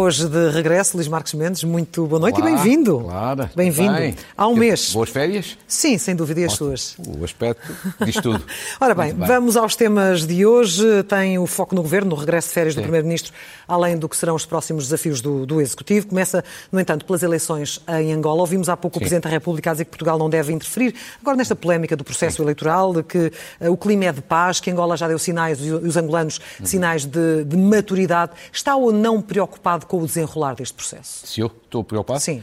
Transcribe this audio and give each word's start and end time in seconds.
Hoje 0.00 0.26
de 0.30 0.48
regresso, 0.48 0.96
Luís 0.96 1.08
Marcos 1.08 1.34
Mendes, 1.34 1.62
muito 1.62 2.06
boa 2.06 2.18
noite 2.18 2.40
Olá, 2.40 2.50
e 2.50 2.54
bem-vindo. 2.54 3.00
Claro. 3.00 3.50
Bem-vindo. 3.54 3.92
Bem. 3.92 4.16
Há 4.34 4.48
um 4.48 4.56
mês. 4.56 4.94
Boas 4.94 5.10
férias? 5.10 5.58
Sim, 5.68 5.98
sem 5.98 6.16
dúvida, 6.16 6.40
e 6.40 6.44
as 6.44 6.54
suas? 6.54 6.96
O 6.96 7.22
aspecto 7.22 7.70
diz 8.06 8.14
tudo. 8.14 8.42
Ora 8.80 8.94
bem, 8.94 9.12
bem, 9.12 9.28
vamos 9.28 9.58
aos 9.58 9.76
temas 9.76 10.26
de 10.26 10.46
hoje. 10.46 11.02
Tem 11.02 11.38
o 11.38 11.46
foco 11.46 11.74
no 11.74 11.82
governo, 11.82 12.08
no 12.08 12.16
regresso 12.16 12.48
de 12.48 12.54
férias 12.54 12.72
Sim. 12.72 12.80
do 12.80 12.84
Primeiro-Ministro, 12.84 13.34
além 13.68 13.98
do 13.98 14.08
que 14.08 14.16
serão 14.16 14.34
os 14.34 14.46
próximos 14.46 14.84
desafios 14.84 15.20
do, 15.20 15.44
do, 15.44 15.60
Executivo. 15.60 16.06
Começa, 16.06 16.42
no 16.72 16.80
entanto, 16.80 17.04
pelas 17.04 17.22
eleições 17.22 17.78
em 17.86 18.10
Angola. 18.14 18.40
Ouvimos 18.40 18.70
há 18.70 18.78
pouco 18.78 18.94
Sim. 18.94 19.00
o 19.00 19.02
Presidente 19.02 19.24
da 19.24 19.30
República 19.30 19.70
dizer 19.72 19.84
que 19.84 19.90
Portugal 19.90 20.16
não 20.16 20.30
deve 20.30 20.50
interferir. 20.50 20.94
Agora, 21.20 21.36
nesta 21.36 21.54
polémica 21.54 21.94
do 21.94 22.04
processo 22.04 22.38
Sim. 22.38 22.44
eleitoral, 22.44 22.94
de 22.94 23.02
que 23.02 23.30
uh, 23.60 23.70
o 23.70 23.76
clima 23.76 24.06
é 24.06 24.12
de 24.12 24.22
paz, 24.22 24.60
que 24.60 24.70
Angola 24.70 24.96
já 24.96 25.06
deu 25.06 25.18
sinais, 25.18 25.58
e 25.60 25.70
os 25.70 25.94
angolanos, 25.98 26.40
uhum. 26.58 26.64
sinais 26.64 27.04
de, 27.04 27.44
de 27.44 27.54
maturidade. 27.58 28.32
Está 28.50 28.74
ou 28.74 28.90
não 28.90 29.20
preocupado 29.20 29.89
com 29.90 30.00
o 30.02 30.06
desenrolar 30.06 30.54
deste 30.54 30.72
processo? 30.72 31.26
Se 31.26 31.40
eu 31.40 31.48
estou 31.48 31.82
preocupado? 31.82 32.20
Sim. 32.20 32.40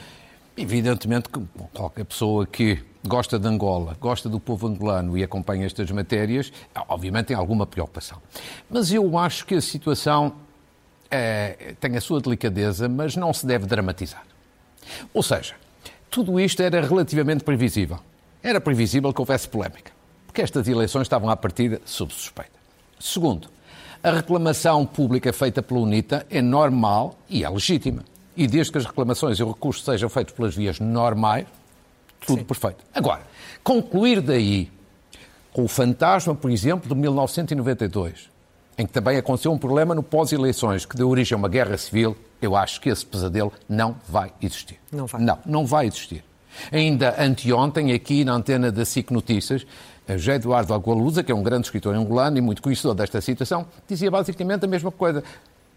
Evidentemente 0.57 1.29
que 1.29 1.39
qualquer 1.73 2.03
pessoa 2.03 2.45
que 2.45 2.83
gosta 3.07 3.39
de 3.39 3.47
Angola, 3.47 3.95
gosta 4.01 4.27
do 4.27 4.37
povo 4.37 4.67
angolano 4.67 5.17
e 5.17 5.23
acompanha 5.23 5.65
estas 5.65 5.89
matérias, 5.91 6.51
obviamente 6.89 7.27
tem 7.27 7.37
alguma 7.37 7.65
preocupação. 7.65 8.21
Mas 8.69 8.91
eu 8.91 9.17
acho 9.17 9.45
que 9.45 9.55
a 9.55 9.61
situação 9.61 10.33
é, 11.09 11.75
tem 11.79 11.95
a 11.95 12.01
sua 12.01 12.19
delicadeza, 12.19 12.89
mas 12.89 13.15
não 13.15 13.31
se 13.31 13.45
deve 13.45 13.65
dramatizar. 13.65 14.25
Ou 15.13 15.23
seja, 15.23 15.55
tudo 16.09 16.37
isto 16.41 16.61
era 16.61 16.81
relativamente 16.81 17.45
previsível. 17.45 17.99
Era 18.43 18.59
previsível 18.59 19.13
que 19.13 19.21
houvesse 19.21 19.47
polémica, 19.47 19.93
porque 20.25 20.41
estas 20.41 20.67
eleições 20.67 21.03
estavam 21.03 21.29
à 21.29 21.37
partida 21.37 21.79
sob 21.85 22.13
suspeita. 22.13 22.59
Segundo, 22.99 23.47
a 24.03 24.11
reclamação 24.11 24.85
pública 24.85 25.31
feita 25.33 25.61
pela 25.61 25.79
UNITA 25.79 26.25
é 26.29 26.41
normal 26.41 27.15
e 27.29 27.43
é 27.43 27.49
legítima. 27.49 28.03
E 28.35 28.47
desde 28.47 28.71
que 28.71 28.77
as 28.77 28.85
reclamações 28.85 29.39
e 29.39 29.43
o 29.43 29.47
recurso 29.47 29.83
sejam 29.83 30.09
feitos 30.09 30.33
pelas 30.33 30.55
vias 30.55 30.79
normais, 30.79 31.47
tudo 32.25 32.39
Sim. 32.39 32.45
perfeito. 32.45 32.83
Agora, 32.93 33.21
concluir 33.63 34.21
daí 34.21 34.71
com 35.51 35.63
o 35.63 35.67
fantasma, 35.67 36.35
por 36.35 36.51
exemplo, 36.51 36.87
de 36.87 36.95
1992, 36.95 38.29
em 38.77 38.85
que 38.85 38.93
também 38.93 39.17
aconteceu 39.17 39.51
um 39.51 39.57
problema 39.57 39.95
no 39.95 40.03
pós-eleições 40.03 40.85
que 40.85 40.95
deu 40.95 41.09
origem 41.09 41.35
a 41.35 41.37
uma 41.37 41.49
guerra 41.49 41.75
civil, 41.77 42.15
eu 42.39 42.55
acho 42.55 42.79
que 42.79 42.89
esse 42.89 43.03
pesadelo 43.03 43.51
não 43.67 43.95
vai 44.07 44.31
existir. 44.39 44.79
Não 44.91 45.07
vai. 45.07 45.21
Não, 45.21 45.39
não 45.45 45.65
vai 45.65 45.87
existir. 45.87 46.23
Ainda 46.71 47.15
anteontem, 47.19 47.91
aqui 47.91 48.23
na 48.23 48.33
antena 48.33 48.71
da 48.71 48.85
SIC 48.85 49.11
Notícias, 49.11 49.65
José 50.15 50.35
Eduardo 50.35 50.73
Agualusa, 50.73 51.23
que 51.23 51.31
é 51.31 51.35
um 51.35 51.43
grande 51.43 51.67
escritor 51.67 51.95
angolano 51.95 52.37
e 52.37 52.41
muito 52.41 52.61
conhecedor 52.61 52.95
desta 52.95 53.19
situação, 53.19 53.65
dizia 53.87 54.09
basicamente 54.09 54.63
a 54.63 54.67
mesma 54.67 54.91
coisa. 54.91 55.23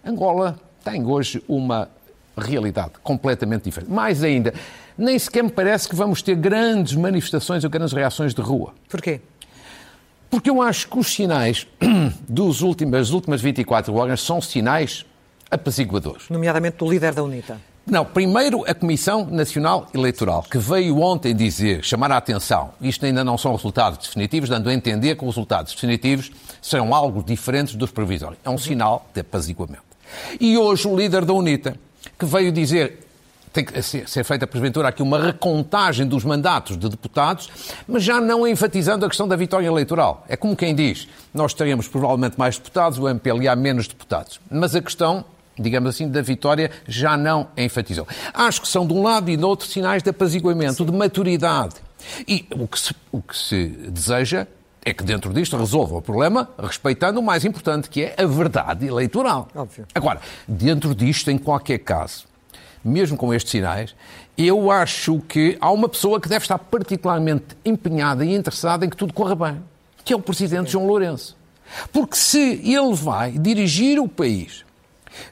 Angola 0.04 0.58
tem 0.84 1.04
hoje 1.04 1.42
uma 1.48 1.88
realidade 2.36 2.92
completamente 3.02 3.64
diferente. 3.64 3.90
Mais 3.90 4.22
ainda, 4.22 4.54
nem 4.96 5.18
sequer 5.18 5.42
me 5.42 5.50
parece 5.50 5.88
que 5.88 5.96
vamos 5.96 6.22
ter 6.22 6.36
grandes 6.36 6.94
manifestações 6.94 7.64
ou 7.64 7.70
grandes 7.70 7.92
reações 7.92 8.34
de 8.34 8.40
rua. 8.40 8.72
Porquê? 8.88 9.20
Porque 10.30 10.48
eu 10.48 10.62
acho 10.62 10.88
que 10.88 10.98
os 10.98 11.12
sinais 11.12 11.66
dos 12.28 12.62
últimos, 12.62 12.92
das 12.92 13.10
últimas 13.10 13.40
24 13.40 13.92
horas 13.94 14.20
são 14.20 14.40
sinais 14.40 15.04
apaziguadores. 15.50 16.28
Nomeadamente 16.30 16.76
do 16.76 16.88
líder 16.88 17.12
da 17.12 17.22
UNITA. 17.24 17.69
Não, 17.86 18.04
primeiro 18.04 18.64
a 18.68 18.74
Comissão 18.74 19.26
Nacional 19.26 19.88
Eleitoral, 19.92 20.42
que 20.42 20.58
veio 20.58 21.00
ontem 21.00 21.34
dizer, 21.34 21.82
chamar 21.82 22.12
a 22.12 22.18
atenção, 22.18 22.70
isto 22.80 23.04
ainda 23.04 23.24
não 23.24 23.36
são 23.36 23.54
resultados 23.54 24.06
definitivos, 24.06 24.48
dando 24.48 24.68
a 24.68 24.74
entender 24.74 25.16
que 25.16 25.24
os 25.24 25.30
resultados 25.34 25.74
definitivos 25.74 26.30
serão 26.62 26.94
algo 26.94 27.22
diferentes 27.22 27.74
dos 27.74 27.90
provisórios. 27.90 28.38
É 28.44 28.50
um 28.50 28.58
sinal 28.58 29.08
de 29.12 29.20
apaziguamento. 29.20 29.82
E 30.38 30.56
hoje 30.56 30.86
o 30.86 30.96
líder 30.96 31.24
da 31.24 31.32
UNITA, 31.32 31.76
que 32.18 32.26
veio 32.26 32.52
dizer 32.52 33.06
tem 33.52 33.64
que 33.64 33.82
ser 33.82 34.22
feita, 34.22 34.46
porventura, 34.46 34.88
aqui 34.88 35.02
uma 35.02 35.20
recontagem 35.20 36.06
dos 36.06 36.24
mandatos 36.24 36.78
de 36.78 36.88
deputados, 36.88 37.50
mas 37.86 38.04
já 38.04 38.20
não 38.20 38.46
enfatizando 38.46 39.04
a 39.04 39.08
questão 39.08 39.26
da 39.26 39.34
vitória 39.34 39.66
eleitoral. 39.66 40.24
É 40.28 40.36
como 40.36 40.54
quem 40.54 40.72
diz, 40.72 41.08
nós 41.34 41.52
teremos 41.52 41.88
provavelmente 41.88 42.38
mais 42.38 42.56
deputados, 42.56 42.98
o 42.98 43.08
MPLA 43.08 43.56
menos 43.56 43.88
deputados. 43.88 44.40
Mas 44.48 44.76
a 44.76 44.80
questão 44.80 45.24
digamos 45.60 45.90
assim, 45.90 46.08
da 46.08 46.22
vitória, 46.22 46.70
já 46.86 47.16
não 47.16 47.48
enfatizou. 47.56 48.06
Acho 48.32 48.62
que 48.62 48.68
são, 48.68 48.86
de 48.86 48.92
um 48.92 49.02
lado 49.02 49.30
e 49.30 49.36
do 49.36 49.46
outro, 49.46 49.66
sinais 49.66 50.02
de 50.02 50.10
apaziguamento, 50.10 50.84
de 50.84 50.92
maturidade. 50.92 51.76
E 52.26 52.46
o 52.50 52.66
que 52.66 52.78
se, 52.78 52.94
o 53.12 53.20
que 53.20 53.36
se 53.36 53.66
deseja 53.66 54.46
é 54.84 54.94
que 54.94 55.04
dentro 55.04 55.32
disto 55.32 55.56
resolva 55.56 55.96
o 55.96 56.02
problema 56.02 56.48
respeitando 56.58 57.20
o 57.20 57.22
mais 57.22 57.44
importante, 57.44 57.90
que 57.90 58.02
é 58.02 58.14
a 58.16 58.26
verdade 58.26 58.86
eleitoral. 58.86 59.48
Óbvio. 59.54 59.86
Agora, 59.94 60.20
dentro 60.48 60.94
disto, 60.94 61.30
em 61.30 61.36
qualquer 61.36 61.78
caso, 61.78 62.24
mesmo 62.82 63.16
com 63.16 63.32
estes 63.34 63.50
sinais, 63.50 63.94
eu 64.36 64.70
acho 64.70 65.20
que 65.28 65.58
há 65.60 65.70
uma 65.70 65.88
pessoa 65.88 66.18
que 66.18 66.28
deve 66.28 66.44
estar 66.44 66.58
particularmente 66.58 67.56
empenhada 67.64 68.24
e 68.24 68.34
interessada 68.34 68.86
em 68.86 68.88
que 68.88 68.96
tudo 68.96 69.12
corra 69.12 69.34
bem, 69.34 69.62
que 70.02 70.12
é 70.12 70.16
o 70.16 70.20
Presidente 70.20 70.72
João 70.72 70.86
Lourenço. 70.86 71.36
Porque 71.92 72.16
se 72.16 72.60
ele 72.64 72.94
vai 72.94 73.32
dirigir 73.32 74.00
o 74.00 74.08
país 74.08 74.64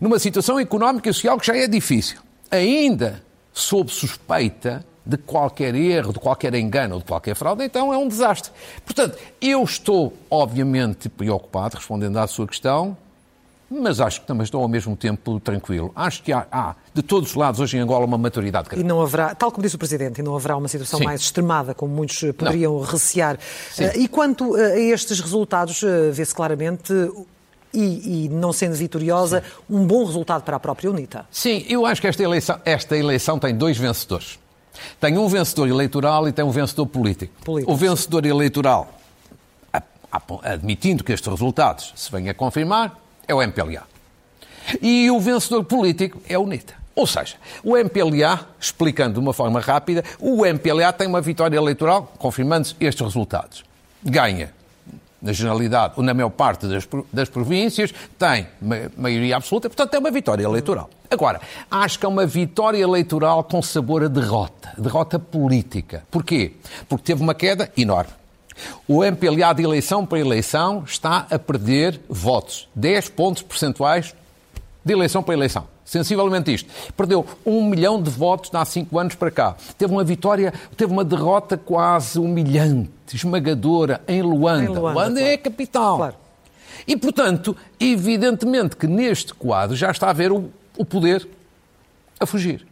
numa 0.01 0.19
situação 0.19 0.59
económica 0.59 1.11
e 1.11 1.15
social 1.15 1.39
que 1.39 1.47
já 1.47 1.57
é 1.57 1.67
difícil, 1.67 2.19
ainda 2.51 3.23
sob 3.53 3.91
suspeita 3.91 4.85
de 5.05 5.17
qualquer 5.17 5.75
erro, 5.75 6.13
de 6.13 6.19
qualquer 6.19 6.55
engano 6.55 6.95
ou 6.95 7.01
de 7.01 7.07
qualquer 7.07 7.35
fraude, 7.35 7.65
então 7.65 7.93
é 7.93 7.97
um 7.97 8.07
desastre. 8.07 8.53
Portanto, 8.85 9.17
eu 9.41 9.63
estou, 9.63 10.13
obviamente, 10.31 11.09
preocupado, 11.09 11.77
respondendo 11.77 12.19
à 12.19 12.27
sua 12.27 12.47
questão, 12.47 12.95
mas 13.71 14.01
acho 14.01 14.21
que 14.21 14.27
também 14.27 14.45
estou 14.45 14.63
ao 14.63 14.69
mesmo 14.69 14.97
tempo 14.97 15.39
tranquilo. 15.41 15.93
Acho 15.95 16.23
que 16.23 16.33
há, 16.33 16.47
há, 16.51 16.75
de 16.95 17.03
todos 17.03 17.31
os 17.31 17.37
lados 17.37 17.61
hoje 17.61 17.77
em 17.77 17.81
Angola 17.81 18.05
uma 18.05 18.17
maturidade. 18.17 18.69
E 18.77 18.83
não 18.83 19.01
haverá, 19.01 19.35
tal 19.35 19.51
como 19.51 19.63
disse 19.63 19.77
o 19.77 19.79
Presidente, 19.79 20.21
e 20.21 20.23
não 20.23 20.35
haverá 20.35 20.57
uma 20.57 20.69
situação 20.69 20.99
Sim. 20.99 21.05
mais 21.05 21.21
extremada, 21.21 21.75
como 21.75 21.95
muitos 21.95 22.19
poderiam 22.33 22.75
não. 22.75 22.83
recear. 22.83 23.39
Sim. 23.73 23.85
Eh, 23.85 23.99
e 23.99 24.09
quanto 24.09 24.57
eh, 24.57 24.73
a 24.73 24.79
estes 24.79 25.21
resultados, 25.21 25.83
eh, 25.83 26.11
vê-se 26.11 26.35
claramente 26.35 26.93
e, 27.73 28.25
e, 28.25 28.29
não 28.29 28.53
sendo 28.53 28.75
vitoriosa, 28.75 29.43
Sim. 29.43 29.63
um 29.77 29.87
bom 29.87 30.05
resultado 30.05 30.43
para 30.43 30.57
a 30.57 30.61
própria 30.61 30.91
UNITA. 30.91 31.27
Sim, 31.31 31.65
eu 31.69 31.85
acho 31.85 32.01
que 32.01 32.07
esta 32.07 32.23
eleição, 32.23 32.61
esta 32.65 32.97
eleição 32.97 33.39
tem 33.39 33.55
dois 33.55 33.77
vencedores. 33.77 34.39
Tem 35.01 35.19
um 35.19 35.29
vencedor 35.29 35.69
eleitoral 35.69 36.29
e 36.29 36.33
tem 36.33 36.45
um 36.45 36.51
vencedor 36.51 36.87
político. 36.87 37.33
político 37.45 37.73
o 37.73 37.77
vencedor 37.77 38.23
sim. 38.25 38.31
eleitoral, 38.31 38.95
admitindo 40.43 41.03
que 41.05 41.13
estes 41.13 41.29
resultados 41.29 41.93
se 41.97 42.11
venham 42.11 42.31
a 42.31 42.35
confirmar, 42.35 42.99
é 43.27 43.35
o 43.35 43.43
MPLA. 43.43 43.83
E 44.81 45.11
o 45.11 45.19
vencedor 45.21 45.65
político 45.65 46.21
é 46.29 46.35
a 46.35 46.41
UNITA. 46.41 46.75
Ou 46.95 47.07
seja, 47.07 47.37
o 47.63 47.77
MPLA, 47.77 48.49
explicando 48.61 49.15
de 49.15 49.21
uma 49.21 49.33
forma 49.33 49.61
rápida, 49.61 50.03
o 50.19 50.45
MPLA 50.45 50.93
tem 50.93 51.07
uma 51.07 51.21
vitória 51.21 51.57
eleitoral, 51.57 52.13
confirmando-se 52.19 52.75
estes 52.81 53.01
resultados. 53.07 53.65
Ganha 54.03 54.53
na 55.21 55.33
generalidade, 55.33 55.95
ou 55.97 56.03
na 56.03 56.15
maior 56.15 56.31
parte 56.31 56.67
das, 56.67 56.87
das 57.13 57.29
províncias, 57.29 57.93
tem 58.19 58.47
maioria 58.97 59.37
absoluta, 59.37 59.69
portanto 59.69 59.95
é 59.95 59.99
uma 59.99 60.11
vitória 60.11 60.45
eleitoral. 60.45 60.89
Agora, 61.11 61.41
acho 61.71 61.99
que 61.99 62.07
é 62.07 62.09
uma 62.09 62.27
vitória 62.27 62.79
eleitoral 62.79 63.43
com 63.43 63.61
sabor 63.63 64.05
a 64.05 64.09
derrota, 64.09 64.73
derrota 64.77 65.19
política. 65.19 66.05
Porquê? 66.11 66.53
Porque 66.89 67.05
teve 67.05 67.23
uma 67.23 67.35
queda 67.35 67.71
enorme. 67.77 68.13
O 68.87 69.05
MPLA 69.05 69.53
de 69.55 69.63
eleição 69.63 70.05
para 70.05 70.19
eleição 70.19 70.83
está 70.87 71.27
a 71.31 71.39
perder 71.39 72.01
votos, 72.09 72.69
10 72.75 73.09
pontos 73.11 73.43
percentuais 73.43 74.15
de 74.85 74.93
eleição 74.93 75.23
para 75.23 75.35
eleição. 75.35 75.67
Sensivelmente 75.89 76.53
isto. 76.53 76.71
Perdeu 76.95 77.25
um 77.47 77.65
milhão 77.65 78.03
de 78.03 78.11
votos 78.11 78.55
há 78.55 78.63
cinco 78.67 78.99
anos 78.99 79.15
para 79.15 79.31
cá. 79.31 79.57
Teve 79.79 79.91
uma 79.91 80.05
vitória, 80.05 80.53
teve 80.77 80.93
uma 80.93 81.03
derrota 81.03 81.57
quase 81.57 82.19
humilhante, 82.19 82.91
esmagadora 83.15 84.03
em 84.07 84.21
Luanda. 84.21 84.65
Em 84.65 84.67
Luanda, 84.67 84.81
Luanda 84.81 85.21
claro. 85.21 85.31
é 85.31 85.33
a 85.33 85.39
capital. 85.39 85.97
Claro. 85.97 86.15
E, 86.87 86.95
portanto, 86.95 87.57
evidentemente 87.81 88.77
que 88.77 88.87
neste 88.87 89.33
quadro 89.33 89.75
já 89.75 89.91
está 89.91 90.11
a 90.11 90.13
ver 90.13 90.31
o, 90.31 90.51
o 90.77 90.85
poder 90.85 91.27
a 92.21 92.27
fugir. 92.27 92.67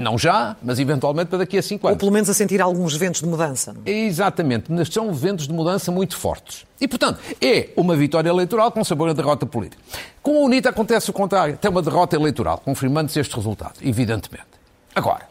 Não 0.00 0.16
já, 0.16 0.56
mas 0.62 0.78
eventualmente 0.78 1.28
para 1.28 1.40
daqui 1.40 1.58
a 1.58 1.62
cinco 1.62 1.86
anos. 1.86 1.96
Ou 1.96 1.98
pelo 1.98 2.10
menos 2.10 2.30
a 2.30 2.32
sentir 2.32 2.58
alguns 2.62 2.96
ventos 2.96 3.20
de 3.20 3.26
mudança. 3.26 3.76
É? 3.84 3.90
Exatamente, 3.90 4.72
mas 4.72 4.88
são 4.88 5.12
ventos 5.12 5.46
de 5.46 5.52
mudança 5.52 5.92
muito 5.92 6.16
fortes. 6.16 6.64
E, 6.80 6.88
portanto, 6.88 7.20
é 7.38 7.68
uma 7.76 7.94
vitória 7.94 8.30
eleitoral 8.30 8.72
com 8.72 8.82
sabor 8.82 9.10
a 9.10 9.12
derrota 9.12 9.44
política. 9.44 9.82
Com 10.22 10.38
a 10.38 10.46
UNITA 10.46 10.70
acontece 10.70 11.10
o 11.10 11.12
contrário. 11.12 11.58
Tem 11.58 11.70
uma 11.70 11.82
derrota 11.82 12.16
eleitoral, 12.16 12.56
confirmando-se 12.64 13.20
estes 13.20 13.36
resultados, 13.36 13.78
evidentemente. 13.82 14.46
Agora, 14.94 15.28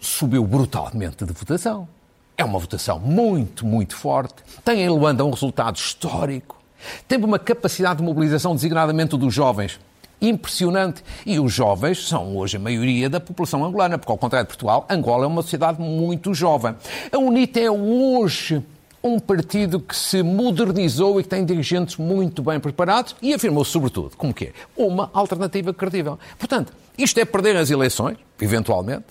subiu 0.00 0.44
brutalmente 0.44 1.24
de 1.24 1.32
votação. 1.32 1.88
É 2.36 2.44
uma 2.44 2.58
votação 2.58 2.98
muito, 2.98 3.64
muito 3.64 3.94
forte. 3.94 4.34
Tem 4.64 4.82
em 4.82 4.88
Luanda 4.88 5.24
um 5.24 5.30
resultado 5.30 5.76
histórico. 5.76 6.60
Teve 7.06 7.24
uma 7.24 7.38
capacidade 7.38 7.98
de 7.98 8.02
mobilização, 8.02 8.52
designadamente 8.52 9.16
dos 9.16 9.32
jovens, 9.32 9.78
impressionante. 10.20 11.02
E 11.24 11.38
os 11.38 11.52
jovens 11.52 12.06
são 12.06 12.36
hoje 12.36 12.56
a 12.56 12.60
maioria 12.60 13.08
da 13.08 13.20
população 13.20 13.64
angolana, 13.64 13.98
porque, 13.98 14.12
ao 14.12 14.18
contrário 14.18 14.46
de 14.46 14.48
Portugal, 14.48 14.86
Angola 14.88 15.24
é 15.24 15.26
uma 15.26 15.42
sociedade 15.42 15.80
muito 15.80 16.34
jovem. 16.34 16.74
A 17.10 17.18
UNITA 17.18 17.60
é 17.60 17.70
hoje 17.70 18.62
um 19.02 19.18
partido 19.18 19.80
que 19.80 19.96
se 19.96 20.22
modernizou 20.22 21.18
e 21.18 21.22
que 21.22 21.28
tem 21.28 21.44
dirigentes 21.44 21.96
muito 21.96 22.42
bem 22.42 22.60
preparados 22.60 23.16
e 23.22 23.32
afirmou, 23.32 23.64
sobretudo, 23.64 24.14
como 24.16 24.34
que 24.34 24.46
é, 24.46 24.52
uma 24.76 25.10
alternativa 25.14 25.72
credível. 25.72 26.18
Portanto, 26.38 26.72
Isto 27.00 27.18
é 27.18 27.24
perder 27.24 27.56
as 27.56 27.70
eleições, 27.70 28.18
eventualmente, 28.38 29.06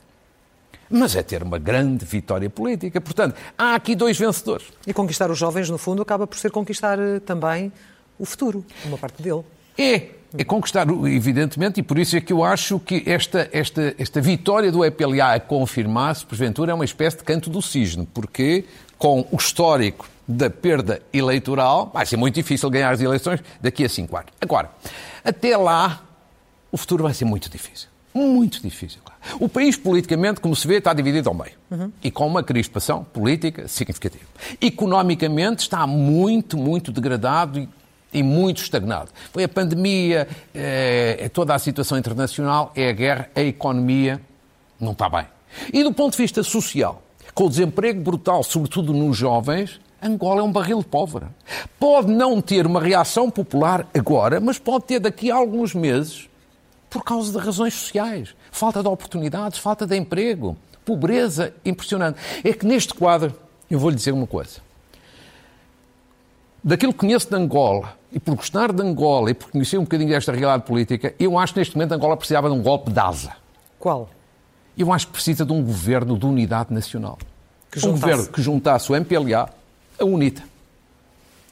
mas 0.92 1.16
é 1.16 1.24
ter 1.24 1.42
uma 1.42 1.58
grande 1.58 2.06
vitória 2.06 2.48
política. 2.48 3.02
Portanto, 3.02 3.36
há 3.58 3.74
aqui 3.74 3.96
dois 3.96 4.16
vencedores. 4.16 4.68
E 4.86 4.94
conquistar 4.94 5.32
os 5.32 5.40
jovens, 5.40 5.72
no 5.72 5.78
fundo, 5.80 6.04
acaba 6.04 6.28
por 6.28 6.38
ser 6.38 6.52
conquistar 6.52 7.00
eh, 7.00 7.20
também 7.20 7.72
o 8.20 8.26
futuro, 8.26 8.64
uma 8.86 8.96
parte 8.96 9.24
dele. 9.24 9.44
É, 9.76 10.10
é 10.38 10.44
conquistar, 10.44 10.88
evidentemente, 11.08 11.80
e 11.80 11.84
por 11.84 11.98
isso 11.98 12.16
é 12.16 12.22
que 12.22 12.32
eu 12.32 12.44
acho 12.44 12.80
que 12.80 13.04
esta, 13.06 13.50
esta, 13.52 13.96
esta 13.98 14.22
vitória 14.22 14.72
do 14.72 14.86
EPLA 14.86 15.34
a 15.34 15.40
confirmar-se, 15.40 16.26
porventura, 16.26 16.72
é 16.72 16.76
uma 16.76 16.86
espécie 16.86 17.18
de 17.18 17.24
canto 17.24 17.50
do 17.50 17.62
cisne, 17.62 18.08
porque 18.14 18.66
com 18.98 19.26
o 19.32 19.38
histórico 19.38 20.08
da 20.28 20.50
perda 20.50 21.02
eleitoral, 21.12 21.90
vai 21.92 22.06
ser 22.06 22.18
muito 22.18 22.36
difícil 22.36 22.70
ganhar 22.70 22.92
as 22.92 23.02
eleições 23.02 23.40
daqui 23.60 23.84
a 23.84 23.90
cinco 23.90 24.16
anos. 24.16 24.32
Agora, 24.40 24.70
até 25.24 25.58
lá, 25.58 26.04
o 26.72 26.78
futuro 26.78 27.04
vai 27.04 27.14
ser 27.16 27.26
muito 27.26 27.50
difícil. 27.50 27.90
Muito 28.14 28.62
difícil. 28.62 29.00
O 29.40 29.50
país, 29.50 29.76
politicamente, 29.76 30.40
como 30.40 30.56
se 30.56 30.68
vê, 30.68 30.78
está 30.78 30.94
dividido 30.94 31.30
ao 31.30 31.36
meio. 31.36 31.54
Uhum. 31.70 31.92
E 32.04 32.10
com 32.10 32.26
uma 32.26 32.44
crispação 32.44 33.04
política 33.04 33.68
significativa. 33.68 34.24
Economicamente, 34.62 35.64
está 35.64 35.86
muito, 35.86 36.58
muito 36.58 36.92
degradado 36.92 37.60
e 37.60 37.70
e 38.14 38.24
muito 38.24 38.62
estagnado. 38.62 39.12
Foi 39.32 39.44
a 39.44 39.50
pandemia, 39.50 40.28
é, 40.54 41.18
é 41.20 41.30
toda 41.30 41.54
a 41.54 41.60
situação 41.60 41.98
internacional, 41.98 42.72
é 42.76 42.90
a 42.90 42.94
guerra, 42.94 43.30
a 43.36 43.42
economia 43.42 44.22
não 44.80 44.94
está 44.94 45.10
bem. 45.10 45.26
E 45.74 45.84
do 45.84 45.94
ponto 45.94 46.14
de 46.14 46.22
vista 46.22 46.44
social, 46.44 47.02
com 47.34 47.46
o 47.46 47.50
desemprego 47.50 48.02
brutal, 48.02 48.44
sobretudo 48.44 48.94
nos 48.94 49.18
jovens, 49.18 49.80
Angola 50.02 50.40
é 50.40 50.44
um 50.44 50.52
barril 50.52 50.80
de 50.80 50.86
pólvora. 50.86 51.30
Pode 51.80 52.12
não 52.12 52.42
ter 52.42 52.66
uma 52.66 52.82
reação 52.82 53.30
popular 53.30 53.86
agora, 53.94 54.40
mas 54.40 54.58
pode 54.58 54.86
ter 54.86 55.00
daqui 55.00 55.30
a 55.30 55.36
alguns 55.36 55.74
meses 55.76 56.30
por 56.90 57.04
causa 57.04 57.32
de 57.32 57.38
razões 57.38 57.74
sociais. 57.74 58.34
Falta 58.52 58.82
de 58.82 58.88
oportunidades, 58.88 59.60
falta 59.60 59.86
de 59.86 59.96
emprego, 59.96 60.58
pobreza 60.86 61.54
impressionante. 61.66 62.20
É 62.44 62.54
que 62.54 62.66
neste 62.66 62.94
quadro, 62.94 63.36
eu 63.70 63.78
vou 63.78 63.90
lhe 63.90 63.96
dizer 63.96 64.12
uma 64.12 64.26
coisa. 64.26 64.69
Daquilo 66.64 66.92
que 66.92 67.00
conheço 67.00 67.30
de 67.30 67.36
Angola, 67.36 67.98
e 68.12 68.20
por 68.20 68.36
gostar 68.36 68.72
de 68.74 68.82
Angola 68.82 69.32
e 69.32 69.34
por 69.34 69.52
conhecer 69.52 69.78
um 69.78 69.84
bocadinho 69.84 70.10
desta 70.10 70.32
realidade 70.32 70.64
política, 70.64 71.14
eu 71.20 71.38
acho 71.38 71.54
que 71.54 71.60
neste 71.60 71.76
momento 71.76 71.94
Angola 71.94 72.18
precisava 72.18 72.50
de 72.50 72.56
um 72.56 72.62
golpe 72.62 72.92
de 72.92 73.00
asa. 73.00 73.34
Qual? 73.78 74.10
Eu 74.78 74.92
acho 74.92 75.08
que 75.08 75.14
precisa 75.14 75.46
de 75.46 75.52
um 75.52 75.64
governo 75.64 76.18
de 76.18 76.26
unidade 76.26 76.74
nacional. 76.74 77.18
Que 77.72 77.86
um 77.88 77.92
governo 77.92 78.28
que 78.28 78.42
juntasse 78.42 78.92
o 78.92 78.96
MPLA, 78.96 79.50
a 80.00 80.06
UNITA 80.06 80.44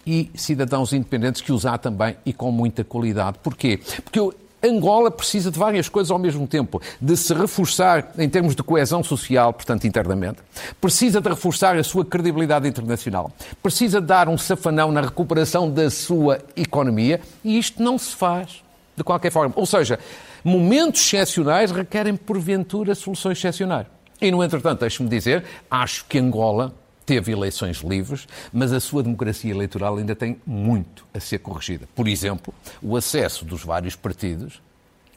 e 0.06 0.32
cidadãos 0.34 0.94
independentes 0.94 1.42
que 1.42 1.52
usar 1.52 1.78
também 1.78 2.16
e 2.26 2.34
com 2.34 2.52
muita 2.52 2.84
qualidade. 2.84 3.38
Porquê? 3.44 3.80
Porque 4.04 4.20
eu 4.20 4.34
Angola 4.68 5.10
precisa 5.10 5.50
de 5.52 5.58
várias 5.58 5.90
coisas 5.90 6.12
ao 6.12 6.20
mesmo 6.20 6.48
tempo. 6.48 6.82
De 7.02 7.16
se 7.18 7.34
reforçar 7.34 8.12
em 8.18 8.30
termos 8.30 8.56
de 8.56 8.64
coesão 8.64 9.04
social, 9.04 9.54
portanto, 9.54 9.88
internamente. 9.88 10.40
Precisa 10.80 11.22
de 11.22 11.30
reforçar 11.30 11.78
a 11.78 11.84
sua 11.84 12.06
credibilidade 12.06 12.68
internacional. 12.68 13.32
Precisa 13.62 14.00
de 14.02 14.08
dar 14.08 14.28
um 14.28 14.38
safanão 14.38 14.92
na 14.92 15.02
recuperação 15.02 15.70
da 15.70 15.90
sua 15.90 16.40
economia. 16.56 17.22
E 17.44 17.58
isto 17.58 17.82
não 17.82 17.98
se 17.98 18.16
faz 18.16 18.64
de 18.96 19.04
qualquer 19.04 19.32
forma. 19.32 19.54
Ou 19.56 19.66
seja, 19.66 20.00
momentos 20.44 21.02
excepcionais 21.02 21.72
requerem, 21.72 22.16
porventura, 22.16 22.96
soluções 22.96 23.38
excepcionais. 23.38 23.88
E, 24.20 24.32
no 24.32 24.44
entretanto, 24.44 24.80
deixe-me 24.80 25.08
dizer, 25.08 25.44
acho 25.70 26.06
que 26.06 26.18
Angola 26.18 26.74
teve 27.08 27.32
eleições 27.32 27.78
livres, 27.78 28.28
mas 28.52 28.74
a 28.74 28.82
sua 28.82 29.02
democracia 29.02 29.50
eleitoral 29.50 29.96
ainda 29.96 30.14
tem 30.14 30.40
muito 30.46 31.06
a 31.14 31.20
ser 31.22 31.40
corrigida. 31.40 31.88
Por 31.96 32.06
exemplo, 32.06 32.54
o 32.82 32.98
acesso 32.98 33.46
dos 33.46 33.64
vários 33.64 33.96
partidos 33.96 34.62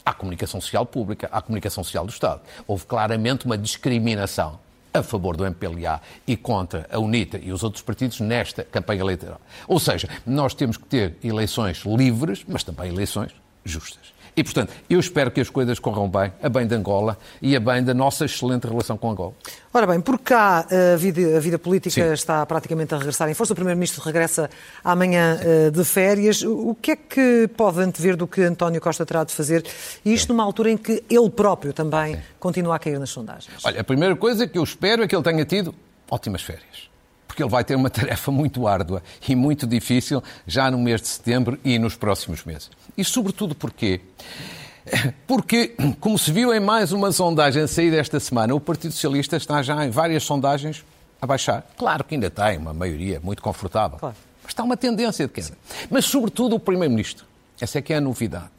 à 0.06 0.14
comunicação 0.14 0.60
social 0.60 0.86
pública, 0.86 1.28
à 1.32 1.42
comunicação 1.42 1.82
social 1.82 2.06
do 2.06 2.12
Estado. 2.12 2.42
Houve 2.64 2.86
claramente 2.86 3.44
uma 3.44 3.58
discriminação 3.58 4.60
a 4.94 5.02
favor 5.02 5.36
do 5.36 5.44
MPLA 5.44 6.00
e 6.26 6.36
contra 6.36 6.86
a 6.90 6.98
UNITA 6.98 7.38
e 7.42 7.52
os 7.52 7.64
outros 7.64 7.82
partidos 7.82 8.20
nesta 8.20 8.62
campanha 8.62 9.00
eleitoral. 9.00 9.40
Ou 9.66 9.80
seja, 9.80 10.08
nós 10.24 10.54
temos 10.54 10.76
que 10.76 10.84
ter 10.84 11.16
eleições 11.24 11.82
livres, 11.84 12.44
mas 12.46 12.62
também 12.62 12.88
eleições 12.88 13.32
justas. 13.64 14.12
E, 14.40 14.42
portanto, 14.42 14.72
eu 14.88 14.98
espero 14.98 15.30
que 15.30 15.38
as 15.38 15.50
coisas 15.50 15.78
corram 15.78 16.08
bem, 16.08 16.32
a 16.42 16.48
bem 16.48 16.66
de 16.66 16.74
Angola 16.74 17.18
e 17.42 17.54
a 17.54 17.60
bem 17.60 17.84
da 17.84 17.92
nossa 17.92 18.24
excelente 18.24 18.66
relação 18.66 18.96
com 18.96 19.10
Angola. 19.10 19.34
Ora 19.70 19.86
bem, 19.86 20.00
por 20.00 20.18
cá 20.18 20.66
a 20.94 20.96
vida, 20.96 21.36
a 21.36 21.40
vida 21.40 21.58
política 21.58 22.06
Sim. 22.06 22.12
está 22.14 22.46
praticamente 22.46 22.94
a 22.94 22.96
regressar 22.96 23.28
em 23.28 23.34
força. 23.34 23.52
O 23.52 23.54
Primeiro-Ministro 23.54 24.02
regressa 24.02 24.48
amanhã 24.82 25.36
Sim. 25.36 25.44
Eh, 25.46 25.70
de 25.70 25.84
férias. 25.84 26.40
O 26.42 26.74
que 26.74 26.92
é 26.92 26.96
que 26.96 27.50
pode 27.54 27.80
antever 27.80 28.16
do 28.16 28.26
que 28.26 28.40
António 28.40 28.80
Costa 28.80 29.04
terá 29.04 29.24
de 29.24 29.32
fazer? 29.34 29.62
E 30.06 30.14
isto 30.14 30.28
Sim. 30.28 30.32
numa 30.32 30.42
altura 30.42 30.70
em 30.70 30.78
que 30.78 31.04
ele 31.10 31.28
próprio 31.28 31.74
também 31.74 32.18
continua 32.38 32.76
a 32.76 32.78
cair 32.78 32.98
nas 32.98 33.10
sondagens. 33.10 33.62
Olha, 33.62 33.82
a 33.82 33.84
primeira 33.84 34.16
coisa 34.16 34.48
que 34.48 34.56
eu 34.56 34.64
espero 34.64 35.02
é 35.02 35.06
que 35.06 35.14
ele 35.14 35.22
tenha 35.22 35.44
tido 35.44 35.74
ótimas 36.10 36.40
férias 36.40 36.89
porque 37.40 37.42
ele 37.42 37.50
vai 37.50 37.64
ter 37.64 37.74
uma 37.74 37.88
tarefa 37.90 38.30
muito 38.30 38.66
árdua 38.66 39.02
e 39.26 39.34
muito 39.34 39.66
difícil 39.66 40.22
já 40.46 40.70
no 40.70 40.78
mês 40.78 41.00
de 41.00 41.08
setembro 41.08 41.58
e 41.64 41.78
nos 41.78 41.94
próximos 41.96 42.44
meses. 42.44 42.70
E 42.96 43.04
sobretudo 43.04 43.54
porquê? 43.54 44.00
Porque, 45.26 45.76
como 46.00 46.18
se 46.18 46.32
viu 46.32 46.54
em 46.54 46.58
mais 46.58 46.90
uma 46.90 47.12
sondagem 47.12 47.62
a 47.62 47.68
sair 47.68 47.90
desta 47.90 48.18
semana, 48.18 48.54
o 48.54 48.60
Partido 48.60 48.92
Socialista 48.92 49.36
está 49.36 49.62
já 49.62 49.84
em 49.84 49.90
várias 49.90 50.24
sondagens 50.24 50.84
a 51.20 51.26
baixar. 51.26 51.64
Claro 51.76 52.02
que 52.02 52.14
ainda 52.14 52.30
tem 52.30 52.56
uma 52.56 52.72
maioria 52.72 53.20
muito 53.22 53.42
confortável, 53.42 53.98
claro. 53.98 54.16
mas 54.42 54.50
está 54.50 54.64
uma 54.64 54.76
tendência 54.78 55.26
de 55.26 55.32
queda. 55.32 55.56
Mas, 55.90 56.06
sobretudo, 56.06 56.56
o 56.56 56.58
Primeiro-Ministro. 56.60 57.26
Essa 57.60 57.78
é 57.78 57.82
que 57.82 57.92
é 57.92 57.98
a 57.98 58.00
novidade. 58.00 58.50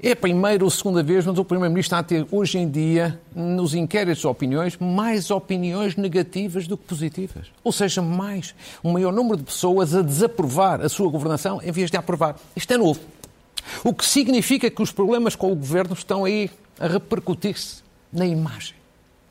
É 0.00 0.12
a 0.12 0.16
primeira 0.16 0.64
ou 0.64 0.70
segunda 0.70 1.02
vez, 1.02 1.26
mas 1.26 1.36
o 1.36 1.44
Primeiro-Ministro 1.44 1.96
está 1.96 1.98
a 1.98 2.02
ter, 2.04 2.24
hoje 2.30 2.56
em 2.56 2.70
dia, 2.70 3.20
nos 3.34 3.74
inquéritos 3.74 4.20
de 4.20 4.28
opiniões, 4.28 4.76
mais 4.76 5.28
opiniões 5.28 5.96
negativas 5.96 6.68
do 6.68 6.76
que 6.76 6.84
positivas. 6.84 7.48
Ou 7.64 7.72
seja, 7.72 8.00
mais, 8.00 8.54
um 8.84 8.92
maior 8.92 9.12
número 9.12 9.38
de 9.38 9.42
pessoas 9.42 9.96
a 9.96 10.02
desaprovar 10.02 10.80
a 10.82 10.88
sua 10.88 11.10
governação 11.10 11.60
em 11.64 11.72
vez 11.72 11.90
de 11.90 11.96
aprovar. 11.96 12.36
Isto 12.54 12.74
é 12.74 12.76
novo. 12.76 13.00
O 13.82 13.92
que 13.92 14.06
significa 14.06 14.70
que 14.70 14.80
os 14.80 14.92
problemas 14.92 15.34
com 15.34 15.50
o 15.50 15.56
governo 15.56 15.94
estão 15.94 16.24
aí 16.24 16.48
a 16.78 16.86
repercutir-se 16.86 17.82
na 18.12 18.24
imagem 18.24 18.76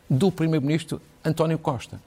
do 0.09 0.29
Primeiro-Ministro 0.29 1.01
António 1.23 1.57
Costa. 1.57 2.01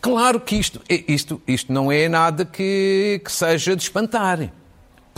Claro 0.00 0.40
que 0.40 0.56
isto, 0.56 0.80
isto, 0.88 1.42
isto 1.46 1.70
não 1.70 1.92
é 1.92 2.08
nada 2.08 2.46
que, 2.46 3.20
que 3.22 3.30
seja 3.30 3.76
de 3.76 3.82
espantar 3.82 4.50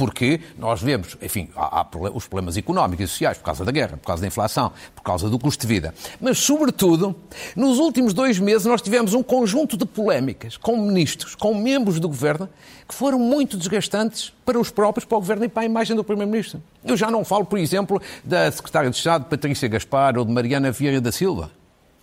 porque 0.00 0.40
nós 0.56 0.80
vemos, 0.80 1.18
enfim, 1.20 1.50
há, 1.54 1.82
há, 1.82 1.86
os 2.14 2.26
problemas 2.26 2.56
económicos 2.56 3.04
e 3.04 3.08
sociais 3.08 3.36
por 3.36 3.44
causa 3.44 3.66
da 3.66 3.70
guerra, 3.70 3.98
por 3.98 4.06
causa 4.06 4.22
da 4.22 4.28
inflação, 4.28 4.72
por 4.94 5.02
causa 5.02 5.28
do 5.28 5.38
custo 5.38 5.66
de 5.66 5.74
vida. 5.74 5.92
Mas, 6.18 6.38
sobretudo, 6.38 7.14
nos 7.54 7.78
últimos 7.78 8.14
dois 8.14 8.38
meses 8.38 8.64
nós 8.64 8.80
tivemos 8.80 9.12
um 9.12 9.22
conjunto 9.22 9.76
de 9.76 9.84
polémicas 9.84 10.56
com 10.56 10.74
ministros, 10.74 11.34
com 11.34 11.54
membros 11.54 12.00
do 12.00 12.08
governo, 12.08 12.48
que 12.88 12.94
foram 12.94 13.18
muito 13.18 13.58
desgastantes 13.58 14.32
para 14.42 14.58
os 14.58 14.70
próprios, 14.70 15.04
para 15.04 15.18
o 15.18 15.20
governo 15.20 15.44
e 15.44 15.50
para 15.50 15.64
a 15.64 15.66
imagem 15.66 15.94
do 15.94 16.02
primeiro-ministro. 16.02 16.62
Eu 16.82 16.96
já 16.96 17.10
não 17.10 17.22
falo, 17.22 17.44
por 17.44 17.58
exemplo, 17.58 18.00
da 18.24 18.50
secretária 18.50 18.88
de 18.88 18.96
Estado 18.96 19.26
Patrícia 19.26 19.68
Gaspar 19.68 20.16
ou 20.16 20.24
de 20.24 20.32
Mariana 20.32 20.72
Vieira 20.72 20.98
da 20.98 21.12
Silva, 21.12 21.50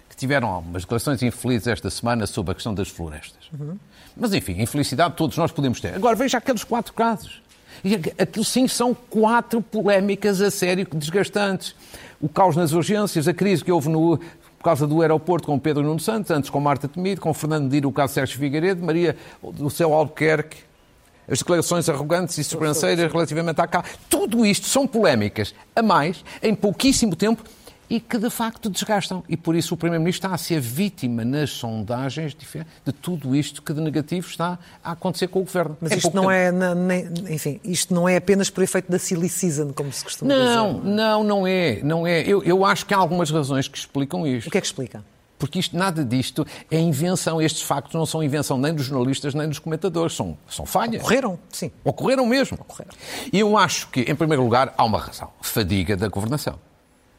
que 0.07 0.15
tiveram 0.15 0.49
algumas 0.49 0.83
declarações 0.83 1.23
infelizes 1.23 1.65
esta 1.65 1.89
semana 1.89 2.27
sobre 2.27 2.51
a 2.51 2.53
questão 2.53 2.75
das 2.75 2.89
florestas. 2.89 3.49
Uhum. 3.59 3.75
Mas, 4.15 4.35
enfim, 4.35 4.61
infelicidade 4.61 5.15
todos 5.15 5.35
nós 5.35 5.51
podemos 5.51 5.81
ter. 5.81 5.95
Agora, 5.95 6.15
veja 6.15 6.37
aqueles 6.37 6.63
quatro 6.63 6.93
casos. 6.93 7.41
E 7.83 7.95
aquilo 8.17 8.45
sim 8.45 8.67
são 8.67 8.93
quatro 8.93 9.61
polémicas 9.61 10.41
a 10.41 10.51
sério 10.51 10.87
desgastantes. 10.93 11.75
O 12.19 12.27
caos 12.27 12.55
nas 12.55 12.73
urgências, 12.73 13.27
a 13.27 13.33
crise 13.33 13.63
que 13.63 13.71
houve 13.71 13.89
no, 13.89 14.17
por 14.17 14.63
causa 14.63 14.87
do 14.87 15.01
aeroporto 15.01 15.47
com 15.47 15.59
Pedro 15.59 15.83
Nuno 15.83 15.99
Santos, 15.99 16.31
antes 16.31 16.49
com 16.49 16.59
Marta 16.59 16.87
Temido, 16.87 17.21
com 17.21 17.33
Fernando 17.33 17.65
Medina, 17.65 17.87
o 17.87 17.91
caso 17.91 18.13
Sérgio 18.13 18.39
Figueiredo, 18.39 18.83
Maria 18.83 19.15
do 19.41 19.69
Céu 19.69 19.93
Albuquerque, 19.93 20.57
as 21.29 21.39
declarações 21.39 21.89
arrogantes 21.89 22.37
e 22.37 22.43
sobranceiras 22.43 23.11
relativamente 23.11 23.59
à 23.61 23.67
cá. 23.67 23.83
Tudo 24.09 24.45
isto 24.45 24.65
são 24.65 24.87
polémicas 24.87 25.53
a 25.75 25.83
mais, 25.83 26.23
em 26.41 26.55
pouquíssimo 26.55 27.15
tempo, 27.15 27.43
e 27.89 27.99
que 27.99 28.17
de 28.17 28.29
facto 28.29 28.69
desgastam. 28.69 29.23
E 29.27 29.37
por 29.37 29.55
isso 29.55 29.73
o 29.73 29.77
Primeiro-Ministro 29.77 30.27
está 30.27 30.35
a 30.35 30.37
ser 30.37 30.59
vítima 30.59 31.23
nas 31.23 31.49
sondagens 31.51 32.35
de 32.35 32.91
tudo 32.91 33.35
isto 33.35 33.61
que 33.61 33.73
de 33.73 33.81
negativo 33.81 34.27
está 34.27 34.59
a 34.83 34.91
acontecer 34.91 35.27
com 35.27 35.39
o 35.39 35.43
Governo. 35.43 35.77
Mas 35.79 35.93
isto 35.93 36.15
não 36.15 36.29
é, 36.29 36.51
enfim, 37.29 37.59
isto 37.63 37.93
não 37.93 38.07
é 38.07 38.17
apenas 38.17 38.49
por 38.49 38.63
efeito 38.63 38.91
da 38.91 38.99
silly 38.99 39.29
season, 39.29 39.71
como 39.73 39.91
se 39.91 40.03
costuma 40.03 40.33
não, 40.33 40.39
dizer. 40.39 40.55
Não, 40.55 40.95
não, 40.95 41.23
não 41.23 41.47
é. 41.47 41.79
Não 41.83 42.07
é. 42.07 42.21
Eu, 42.21 42.43
eu 42.43 42.65
acho 42.65 42.85
que 42.85 42.93
há 42.93 42.97
algumas 42.97 43.29
razões 43.29 43.67
que 43.67 43.77
explicam 43.77 44.25
isto. 44.27 44.47
O 44.47 44.51
que 44.51 44.57
é 44.57 44.61
que 44.61 44.67
explica? 44.67 45.03
Porque 45.37 45.59
isto, 45.59 45.77
nada 45.77 46.03
disto 46.03 46.45
é 46.69 46.79
invenção. 46.79 47.41
Estes 47.41 47.61
factos 47.61 47.93
não 47.93 48.05
são 48.05 48.23
invenção 48.23 48.57
nem 48.57 48.73
dos 48.73 48.85
jornalistas 48.85 49.33
nem 49.33 49.47
dos 49.47 49.59
comentadores. 49.59 50.15
São, 50.15 50.37
são 50.49 50.65
falhas. 50.65 51.01
Ocorreram, 51.01 51.37
sim. 51.51 51.71
Ocorreram 51.83 52.25
mesmo. 52.25 52.57
Ocorreram. 52.59 52.93
E 53.31 53.39
eu 53.39 53.55
acho 53.55 53.87
que, 53.89 54.01
em 54.01 54.15
primeiro 54.15 54.43
lugar, 54.43 54.73
há 54.75 54.83
uma 54.83 54.99
razão. 54.99 55.29
Fadiga 55.41 55.95
da 55.95 56.07
governação. 56.07 56.59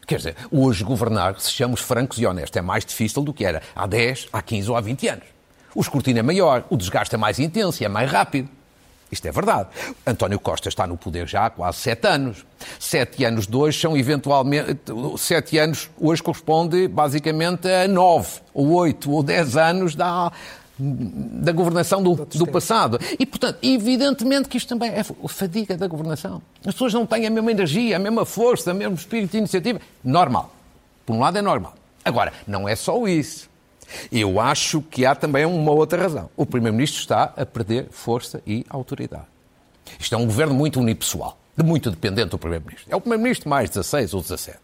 Quer 0.08 0.16
dizer, 0.16 0.36
hoje 0.50 0.82
governar, 0.84 1.38
se 1.38 1.50
chamamos 1.50 1.82
francos 1.82 2.18
e 2.18 2.24
honestos, 2.24 2.56
é 2.56 2.62
mais 2.62 2.82
difícil 2.82 3.22
do 3.22 3.34
que 3.34 3.44
era 3.44 3.60
há 3.76 3.86
10, 3.86 4.28
há 4.32 4.40
15 4.40 4.70
ou 4.70 4.74
há 4.74 4.80
20 4.80 5.06
anos. 5.06 5.24
O 5.74 5.82
escrutínio 5.82 6.20
é 6.20 6.22
maior, 6.22 6.64
o 6.70 6.78
desgaste 6.78 7.14
é 7.14 7.18
mais 7.18 7.38
intenso 7.38 7.82
e 7.82 7.84
é 7.84 7.90
mais 7.90 8.10
rápido. 8.10 8.48
Isto 9.12 9.28
é 9.28 9.30
verdade. 9.30 9.68
António 10.06 10.40
Costa 10.40 10.70
está 10.70 10.86
no 10.86 10.96
poder 10.96 11.28
já 11.28 11.44
há 11.44 11.50
quase 11.50 11.78
sete 11.78 12.06
anos. 12.06 12.46
Sete 12.80 13.22
anos 13.22 13.46
de 13.46 13.54
hoje 13.54 13.78
são 13.78 13.94
eventualmente. 13.98 14.80
Sete 15.18 15.58
anos 15.58 15.90
hoje 15.98 16.22
corresponde 16.22 16.88
basicamente 16.88 17.68
a 17.68 17.86
nove, 17.86 18.40
ou 18.54 18.72
oito, 18.76 19.10
ou 19.10 19.22
dez 19.22 19.58
anos 19.58 19.94
da, 19.94 20.32
da 20.78 21.52
governação 21.52 22.02
do, 22.02 22.14
do, 22.14 22.46
passado. 22.46 22.98
E, 23.18 23.26
portanto, 23.26 23.58
evidentemente 23.62 24.48
que 24.48 24.56
isto 24.56 24.68
também 24.68 24.90
é 24.90 25.02
fadiga 25.28 25.76
da 25.76 25.86
governação. 25.86 26.40
As 26.64 26.74
pessoas 26.74 26.94
não 26.94 27.04
têm 27.04 27.26
a 27.26 27.30
mesma 27.30 27.50
energia, 27.50 27.96
a 27.96 27.98
mesma 27.98 28.24
força, 28.24 28.72
o 28.72 28.74
mesmo 28.74 28.94
espírito 28.94 29.32
de 29.32 29.38
iniciativa. 29.38 29.80
Normal. 30.04 30.54
Por 31.04 31.14
um 31.16 31.20
lado 31.20 31.38
é 31.38 31.42
normal. 31.42 31.74
Agora, 32.04 32.32
não 32.46 32.68
é 32.68 32.76
só 32.76 33.06
isso. 33.08 33.48
Eu 34.12 34.38
acho 34.38 34.82
que 34.82 35.04
há 35.04 35.14
também 35.14 35.44
uma 35.44 35.72
outra 35.72 36.00
razão. 36.00 36.30
O 36.36 36.46
Primeiro-Ministro 36.46 37.00
está 37.00 37.32
a 37.36 37.46
perder 37.46 37.88
força 37.90 38.42
e 38.46 38.64
autoridade. 38.68 39.24
Isto 39.98 40.14
é 40.14 40.18
um 40.18 40.26
governo 40.26 40.54
muito 40.54 40.78
unipessoal, 40.78 41.38
muito 41.64 41.90
dependente 41.90 42.28
do 42.28 42.38
Primeiro-Ministro. 42.38 42.92
É 42.92 42.96
o 42.96 43.00
Primeiro-Ministro 43.00 43.48
mais 43.48 43.70
16 43.70 44.14
ou 44.14 44.20
17. 44.20 44.58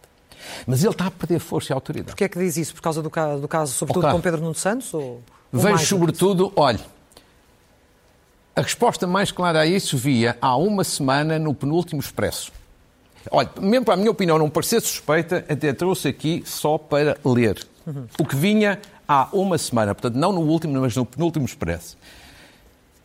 Mas 0.65 0.83
ele 0.83 0.91
está 0.91 1.07
a 1.07 1.11
perder 1.11 1.39
força 1.39 1.71
e 1.71 1.73
autoridade. 1.73 2.11
Porquê 2.11 2.25
é 2.25 2.29
que 2.29 2.39
diz 2.39 2.57
isso? 2.57 2.73
Por 2.73 2.81
causa 2.81 3.01
do 3.01 3.09
caso, 3.09 3.41
do 3.41 3.47
caso 3.47 3.73
sobretudo, 3.73 4.09
com 4.11 4.21
Pedro 4.21 4.41
Nuno 4.41 4.55
Santos? 4.55 4.93
Ou, 4.93 5.01
ou 5.01 5.23
Vejo, 5.51 5.85
sobretudo, 5.85 6.51
olhe, 6.55 6.79
a 8.55 8.61
resposta 8.61 9.05
mais 9.05 9.31
clara 9.31 9.61
a 9.61 9.65
isso 9.65 9.97
via 9.97 10.37
há 10.41 10.55
uma 10.55 10.83
semana 10.83 11.37
no 11.37 11.53
penúltimo 11.53 11.99
expresso. 11.99 12.51
Olha, 13.31 13.49
mesmo 13.59 13.85
para 13.85 13.95
a 13.95 13.97
minha 13.97 14.11
opinião 14.11 14.37
não 14.37 14.49
parecer 14.49 14.81
suspeita, 14.81 15.45
até 15.49 15.73
trouxe 15.73 16.07
aqui 16.07 16.43
só 16.45 16.77
para 16.77 17.17
ler. 17.25 17.65
Uhum. 17.85 18.05
O 18.19 18.25
que 18.25 18.35
vinha 18.35 18.79
há 19.07 19.27
uma 19.33 19.57
semana, 19.57 19.93
portanto, 19.93 20.15
não 20.15 20.31
no 20.31 20.41
último, 20.41 20.79
mas 20.79 20.95
no 20.95 21.05
penúltimo 21.05 21.45
expresso, 21.45 21.97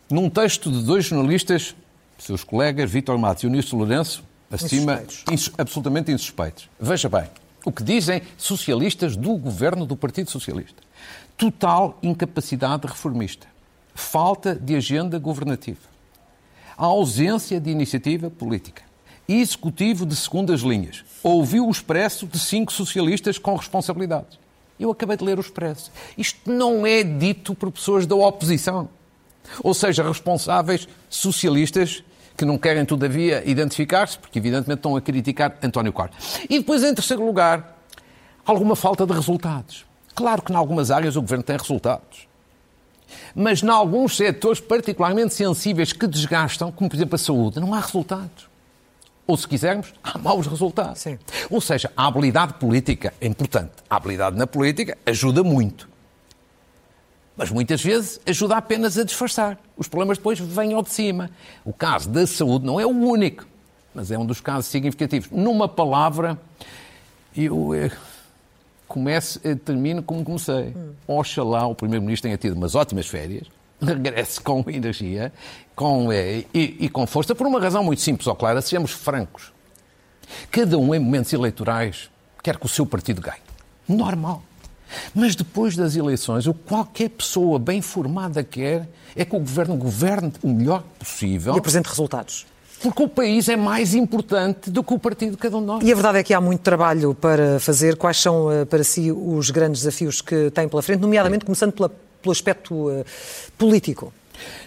num 0.09 0.29
texto 0.29 0.71
de 0.71 0.83
dois 0.83 1.05
jornalistas, 1.05 1.75
seus 2.17 2.43
colegas, 2.43 2.89
Vítor 2.89 3.17
Matos 3.17 3.43
e 3.43 3.47
Unício 3.47 3.77
Lourenço, 3.77 4.23
acima, 4.51 5.03
ins, 5.31 5.51
absolutamente 5.57 6.11
insuspeitos. 6.11 6.69
Veja 6.79 7.07
bem, 7.07 7.25
o 7.65 7.71
que 7.71 7.83
dizem 7.83 8.21
socialistas 8.37 9.15
do 9.15 9.35
governo 9.37 9.85
do 9.85 9.95
Partido 9.95 10.29
Socialista. 10.29 10.81
Total 11.37 11.97
incapacidade 12.03 12.85
reformista, 12.87 13.47
falta 13.95 14.55
de 14.55 14.75
agenda 14.75 15.17
governativa, 15.17 15.89
a 16.77 16.85
ausência 16.85 17.59
de 17.59 17.69
iniciativa 17.69 18.29
política, 18.29 18.83
executivo 19.27 20.05
de 20.05 20.15
segundas 20.15 20.61
linhas, 20.61 21.03
ouviu 21.23 21.67
o 21.67 21.71
expresso 21.71 22.27
de 22.27 22.39
cinco 22.39 22.71
socialistas 22.71 23.37
com 23.37 23.55
responsabilidades. 23.55 24.39
Eu 24.79 24.89
acabei 24.89 25.15
de 25.15 25.23
ler 25.23 25.37
o 25.37 25.41
Expresso. 25.41 25.91
Isto 26.17 26.51
não 26.51 26.87
é 26.87 27.03
dito 27.03 27.53
por 27.53 27.71
pessoas 27.71 28.07
da 28.07 28.15
oposição. 28.15 28.89
Ou 29.63 29.75
seja, 29.75 30.07
responsáveis 30.07 30.87
socialistas 31.07 32.03
que 32.41 32.45
não 32.45 32.57
querem, 32.57 32.83
todavia, 32.83 33.43
identificar-se, 33.45 34.17
porque 34.17 34.39
evidentemente 34.39 34.79
estão 34.79 34.95
a 34.95 35.01
criticar 35.01 35.55
António 35.61 35.93
Costa. 35.93 36.15
E 36.49 36.57
depois, 36.57 36.83
em 36.83 36.93
terceiro 36.93 37.23
lugar, 37.23 37.77
alguma 38.43 38.75
falta 38.75 39.05
de 39.05 39.13
resultados. 39.13 39.85
Claro 40.15 40.41
que, 40.41 40.51
em 40.51 40.55
algumas 40.55 40.89
áreas, 40.89 41.15
o 41.15 41.21
governo 41.21 41.43
tem 41.43 41.55
resultados. 41.55 42.27
Mas, 43.35 43.61
em 43.61 43.69
alguns 43.69 44.17
setores 44.17 44.59
particularmente 44.59 45.35
sensíveis 45.35 45.93
que 45.93 46.07
desgastam, 46.07 46.71
como 46.71 46.89
por 46.89 46.95
exemplo 46.95 47.15
a 47.15 47.19
saúde, 47.19 47.59
não 47.59 47.75
há 47.75 47.79
resultados 47.79 48.49
ou 49.27 49.37
se 49.37 49.47
quisermos, 49.47 49.93
há 50.03 50.17
maus 50.17 50.47
resultados. 50.47 50.99
Sim. 50.99 51.17
Ou 51.49 51.61
seja, 51.61 51.91
a 51.95 52.07
habilidade 52.07 52.55
política 52.55 53.13
é 53.21 53.27
importante. 53.27 53.71
A 53.89 53.95
habilidade 53.95 54.35
na 54.35 54.47
política 54.47 54.97
ajuda 55.05 55.43
muito. 55.43 55.87
Mas 57.41 57.49
muitas 57.49 57.81
vezes 57.81 58.21
ajuda 58.23 58.55
apenas 58.55 58.99
a 58.99 59.03
disfarçar. 59.03 59.57
Os 59.75 59.87
problemas 59.87 60.19
depois 60.19 60.39
vêm 60.39 60.73
ao 60.73 60.83
de 60.83 60.91
cima. 60.91 61.31
O 61.65 61.73
caso 61.73 62.07
da 62.07 62.27
saúde 62.27 62.67
não 62.67 62.79
é 62.79 62.85
o 62.85 62.91
único, 62.91 63.47
mas 63.95 64.11
é 64.11 64.19
um 64.19 64.23
dos 64.23 64.39
casos 64.39 64.67
significativos. 64.67 65.27
Numa 65.31 65.67
palavra, 65.67 66.39
eu 67.35 67.73
eh, 67.73 67.89
começo, 68.87 69.41
eh, 69.43 69.55
termino 69.55 70.03
como 70.03 70.23
comecei. 70.23 70.75
Hum. 70.77 70.93
Oxalá 71.07 71.65
o 71.65 71.73
Primeiro-Ministro 71.73 72.27
tenha 72.27 72.37
tido 72.37 72.53
umas 72.55 72.75
ótimas 72.75 73.07
férias 73.07 73.47
regresse 73.81 74.39
com 74.39 74.63
energia 74.67 75.33
com, 75.73 76.13
e, 76.13 76.47
e, 76.53 76.89
com 76.89 77.07
força, 77.07 77.33
por 77.33 77.47
uma 77.47 77.59
razão 77.59 77.83
muito 77.83 78.03
simples 78.03 78.27
ou 78.27 78.35
clara, 78.35 78.61
sejamos 78.61 78.91
francos. 78.91 79.51
Cada 80.51 80.77
um, 80.77 80.93
em 80.93 80.99
momentos 80.99 81.33
eleitorais, 81.33 82.07
quer 82.43 82.57
que 82.57 82.67
o 82.67 82.69
seu 82.69 82.85
partido 82.85 83.19
ganhe. 83.19 83.41
Normal. 83.89 84.43
Mas 85.13 85.35
depois 85.35 85.75
das 85.75 85.95
eleições, 85.95 86.47
o 86.47 86.53
que 86.53 86.63
qualquer 86.67 87.09
pessoa 87.09 87.57
bem 87.59 87.81
formada 87.81 88.43
quer 88.43 88.87
é 89.15 89.25
que 89.25 89.35
o 89.35 89.39
governo 89.39 89.75
governe 89.75 90.33
o 90.41 90.49
melhor 90.49 90.83
possível. 90.99 91.55
E 91.55 91.59
apresente 91.59 91.89
resultados. 91.89 92.45
Porque 92.81 93.03
o 93.03 93.07
país 93.07 93.47
é 93.47 93.55
mais 93.55 93.93
importante 93.93 94.71
do 94.71 94.83
que 94.83 94.93
o 94.93 94.97
partido 94.97 95.31
de 95.31 95.37
cada 95.37 95.57
um 95.57 95.61
de 95.61 95.67
nós. 95.67 95.83
E 95.83 95.91
a 95.91 95.95
verdade 95.95 96.17
é 96.17 96.23
que 96.23 96.33
há 96.33 96.41
muito 96.41 96.61
trabalho 96.61 97.13
para 97.13 97.59
fazer. 97.59 97.95
Quais 97.95 98.17
são, 98.17 98.51
eh, 98.51 98.65
para 98.65 98.83
si, 98.83 99.11
os 99.11 99.51
grandes 99.51 99.81
desafios 99.81 100.19
que 100.19 100.49
tem 100.49 100.67
pela 100.67 100.81
frente, 100.81 100.99
nomeadamente 100.99 101.45
começando 101.45 101.73
pela 101.73 101.91
pelo 102.21 102.31
aspecto 102.31 102.89
uh, 102.89 103.05
político? 103.57 104.13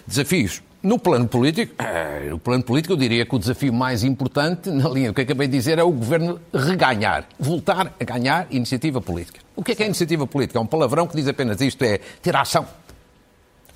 Desafios. 0.05 0.61
No 0.83 0.99
plano 0.99 1.27
político, 1.27 1.73
uh, 1.81 2.29
no 2.29 2.39
plano 2.39 2.63
político, 2.63 2.93
eu 2.93 2.97
diria 2.97 3.25
que 3.25 3.35
o 3.35 3.39
desafio 3.39 3.73
mais 3.73 4.03
importante, 4.03 4.69
na 4.69 4.87
linha 4.89 5.09
do 5.09 5.15
que 5.15 5.21
acabei 5.21 5.47
de 5.47 5.57
dizer, 5.57 5.79
é 5.79 5.83
o 5.83 5.91
governo 5.91 6.39
reganhar, 6.53 7.27
voltar 7.39 7.95
a 7.99 8.03
ganhar 8.03 8.47
iniciativa 8.51 9.01
política. 9.01 9.44
O 9.55 9.63
que 9.63 9.71
é 9.71 9.75
que 9.75 9.83
é 9.83 9.85
iniciativa 9.85 10.27
política? 10.27 10.59
É 10.59 10.61
um 10.61 10.67
palavrão 10.67 11.07
que 11.07 11.15
diz 11.15 11.27
apenas 11.27 11.61
isto: 11.61 11.83
é 11.83 11.99
ter 12.21 12.35
ação, 12.35 12.67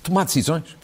tomar 0.02 0.24
decisões, 0.24 0.76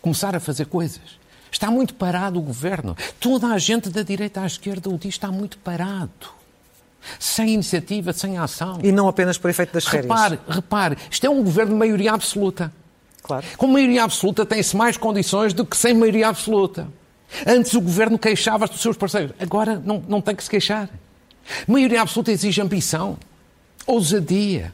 começar 0.00 0.34
a 0.34 0.40
fazer 0.40 0.66
coisas. 0.66 1.20
Está 1.50 1.70
muito 1.70 1.94
parado 1.94 2.38
o 2.38 2.42
governo. 2.42 2.96
Toda 3.20 3.48
a 3.48 3.58
gente 3.58 3.90
da 3.90 4.02
direita 4.02 4.40
à 4.40 4.46
esquerda 4.46 4.88
o 4.88 4.96
diz: 4.96 5.14
está 5.14 5.30
muito 5.30 5.58
parado 5.58 6.42
sem 7.18 7.54
iniciativa, 7.54 8.12
sem 8.12 8.38
ação. 8.38 8.78
E 8.82 8.92
não 8.92 9.08
apenas 9.08 9.38
por 9.38 9.50
efeito 9.50 9.72
das 9.72 9.84
férias. 9.84 10.04
Repare, 10.04 10.38
repare, 10.48 10.96
isto 11.10 11.26
é 11.26 11.30
um 11.30 11.42
governo 11.42 11.72
de 11.72 11.78
maioria 11.78 12.12
absoluta. 12.12 12.72
Claro. 13.22 13.44
Com 13.56 13.66
maioria 13.66 14.04
absoluta 14.04 14.44
tem-se 14.44 14.76
mais 14.76 14.96
condições 14.96 15.52
do 15.52 15.64
que 15.64 15.76
sem 15.76 15.94
maioria 15.94 16.28
absoluta. 16.28 16.88
Antes 17.46 17.74
o 17.74 17.80
governo 17.80 18.18
queixava-se 18.18 18.72
dos 18.72 18.82
seus 18.82 18.96
parceiros, 18.96 19.34
agora 19.40 19.80
não, 19.84 20.02
não 20.08 20.20
tem 20.20 20.34
que 20.34 20.44
se 20.44 20.50
queixar. 20.50 20.88
Maioria 21.66 22.02
absoluta 22.02 22.30
exige 22.30 22.60
ambição, 22.60 23.16
ousadia, 23.86 24.72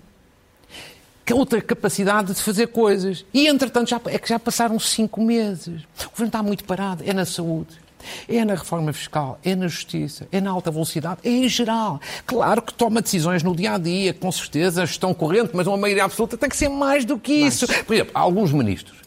que 1.24 1.32
é 1.32 1.36
outra 1.36 1.60
capacidade 1.60 2.32
de 2.34 2.42
fazer 2.42 2.68
coisas. 2.68 3.24
E 3.32 3.46
entretanto 3.46 3.90
já, 3.90 4.00
é 4.06 4.18
que 4.18 4.28
já 4.28 4.38
passaram 4.38 4.78
cinco 4.78 5.22
meses. 5.22 5.82
O 6.00 6.10
governo 6.10 6.26
está 6.26 6.42
muito 6.42 6.64
parado, 6.64 7.04
é 7.06 7.12
na 7.12 7.24
saúde 7.24 7.88
é 8.28 8.44
na 8.44 8.54
reforma 8.54 8.92
fiscal, 8.92 9.38
é 9.44 9.54
na 9.54 9.68
justiça, 9.68 10.28
é 10.30 10.40
na 10.40 10.50
alta 10.50 10.70
velocidade, 10.70 11.20
é 11.24 11.30
em 11.30 11.48
geral. 11.48 12.00
Claro 12.26 12.62
que 12.62 12.72
toma 12.72 13.02
decisões 13.02 13.42
no 13.42 13.54
dia 13.54 13.74
a 13.74 13.78
dia, 13.78 14.14
com 14.14 14.30
certeza, 14.30 14.84
estão 14.84 15.12
corrente, 15.12 15.50
mas 15.54 15.66
uma 15.66 15.76
maioria 15.76 16.04
absoluta 16.04 16.36
tem 16.36 16.48
que 16.48 16.56
ser 16.56 16.68
mais 16.68 17.04
do 17.04 17.18
que 17.18 17.32
isso. 17.32 17.66
Mas... 17.68 17.82
Por 17.82 17.94
exemplo, 17.94 18.12
alguns 18.14 18.52
ministros, 18.52 18.98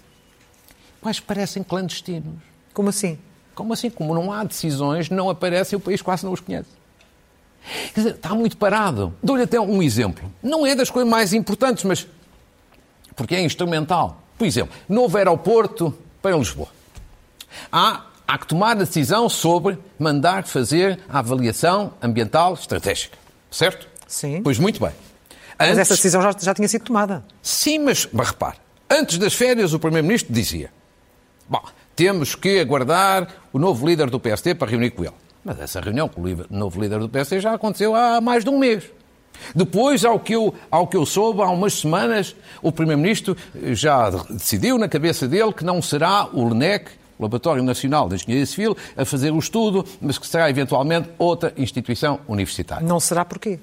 quais 1.01 1.19
parecem 1.19 1.63
clandestinos. 1.63 2.35
Como 2.73 2.89
assim? 2.89 3.17
Como 3.53 3.73
assim? 3.73 3.89
Como 3.89 4.13
não 4.13 4.31
há 4.31 4.43
decisões, 4.43 5.09
não 5.09 5.29
aparecem, 5.29 5.77
o 5.77 5.79
país 5.79 6.01
quase 6.01 6.25
não 6.25 6.31
os 6.31 6.39
conhece. 6.39 6.69
Quer 7.93 8.01
dizer, 8.01 8.15
está 8.15 8.29
muito 8.35 8.57
parado. 8.57 9.13
Dou-lhe 9.21 9.43
até 9.43 9.59
um 9.59 9.81
exemplo. 9.81 10.31
Não 10.41 10.65
é 10.65 10.75
das 10.75 10.89
coisas 10.89 11.09
mais 11.09 11.33
importantes, 11.33 11.83
mas 11.83 12.07
porque 13.15 13.35
é 13.35 13.41
instrumental. 13.41 14.21
Por 14.37 14.45
exemplo, 14.45 14.75
novo 14.89 15.17
aeroporto 15.17 15.95
para 16.21 16.35
Lisboa. 16.35 16.69
Há 17.71 18.05
há 18.31 18.37
que 18.37 18.47
tomar 18.47 18.71
a 18.71 18.75
decisão 18.75 19.27
sobre 19.27 19.77
mandar 19.99 20.45
fazer 20.45 20.99
a 21.09 21.19
avaliação 21.19 21.93
ambiental 22.01 22.53
estratégica. 22.53 23.17
Certo? 23.49 23.87
Sim. 24.07 24.41
Pois 24.41 24.57
muito 24.57 24.79
bem. 24.79 24.91
Antes... 25.59 25.75
Mas 25.75 25.77
essa 25.79 25.95
decisão 25.95 26.21
já, 26.21 26.33
já 26.39 26.53
tinha 26.53 26.67
sido 26.67 26.85
tomada. 26.85 27.25
Sim, 27.41 27.79
mas, 27.79 28.07
mas 28.13 28.29
repare, 28.29 28.55
antes 28.89 29.17
das 29.17 29.33
férias 29.33 29.73
o 29.73 29.79
Primeiro-Ministro 29.79 30.33
dizia 30.33 30.71
bom, 31.49 31.61
temos 31.93 32.33
que 32.33 32.61
aguardar 32.61 33.27
o 33.51 33.59
novo 33.59 33.85
líder 33.85 34.09
do 34.09 34.17
PST 34.17 34.55
para 34.55 34.71
reunir 34.71 34.91
com 34.91 35.03
ele. 35.03 35.13
Mas 35.43 35.59
essa 35.59 35.79
reunião 35.79 36.07
com 36.07 36.21
o 36.21 36.45
novo 36.49 36.81
líder 36.81 36.99
do 36.99 37.09
PST 37.09 37.39
já 37.39 37.53
aconteceu 37.53 37.95
há 37.95 38.21
mais 38.21 38.43
de 38.43 38.49
um 38.49 38.57
mês. 38.57 38.83
Depois, 39.55 40.05
ao 40.05 40.19
que, 40.19 40.33
eu, 40.33 40.53
ao 40.69 40.85
que 40.87 40.95
eu 40.95 41.05
soube, 41.05 41.41
há 41.41 41.49
umas 41.49 41.73
semanas, 41.73 42.35
o 42.61 42.71
Primeiro-Ministro 42.71 43.35
já 43.73 44.09
decidiu 44.29 44.77
na 44.77 44.87
cabeça 44.87 45.27
dele 45.27 45.51
que 45.51 45.63
não 45.63 45.81
será 45.81 46.27
o 46.31 46.43
LNEC 46.43 46.91
Laboratório 47.21 47.63
Nacional 47.63 48.09
de 48.09 48.15
Engenharia 48.15 48.45
Civil, 48.45 48.75
a 48.97 49.05
fazer 49.05 49.31
o 49.31 49.37
estudo, 49.37 49.85
mas 50.01 50.17
que 50.17 50.25
será 50.25 50.49
eventualmente 50.49 51.09
outra 51.19 51.53
instituição 51.55 52.19
universitária. 52.27 52.85
Não 52.85 52.99
será 52.99 53.23
porquê? 53.23 53.59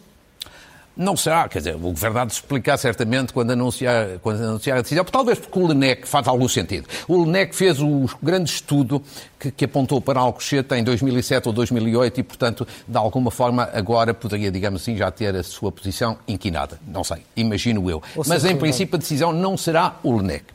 Não 0.99 1.17
será, 1.17 1.49
quer 1.49 1.59
dizer, 1.59 1.76
o 1.76 1.78
Governo 1.78 2.19
há 2.19 2.25
de 2.25 2.33
explicar 2.33 2.76
certamente 2.76 3.33
quando 3.33 3.52
anunciar, 3.52 4.19
quando 4.21 4.43
anunciar 4.43 4.78
a 4.78 4.83
decisão, 4.83 5.05
talvez 5.05 5.38
porque 5.38 5.57
o 5.57 5.64
LENEC 5.69 6.09
faz 6.09 6.26
algum 6.26 6.49
sentido. 6.49 6.88
O 7.07 7.23
LENEC 7.25 7.55
fez 7.55 7.81
o 7.81 8.07
grande 8.21 8.50
estudo 8.50 9.00
que, 9.38 9.52
que 9.52 9.64
apontou 9.64 10.00
para 10.00 10.19
Alcochete 10.19 10.75
em 10.75 10.83
2007 10.83 11.47
ou 11.47 11.55
2008 11.55 12.19
e, 12.19 12.23
portanto, 12.25 12.67
de 12.87 12.99
alguma 12.99 13.31
forma 13.31 13.71
agora 13.73 14.12
poderia, 14.12 14.50
digamos 14.50 14.83
assim, 14.83 14.97
já 14.97 15.09
ter 15.09 15.37
a 15.37 15.45
sua 15.45 15.71
posição 15.71 16.19
inquinada. 16.26 16.81
Não 16.85 17.05
sei, 17.05 17.19
imagino 17.37 17.88
eu. 17.88 18.02
Ou 18.17 18.25
Mas, 18.26 18.45
em 18.45 18.57
princípio, 18.57 18.97
a 18.97 18.99
decisão 18.99 19.33
não 19.33 19.57
será 19.57 20.00
o 20.02 20.17
LENEC. 20.17 20.47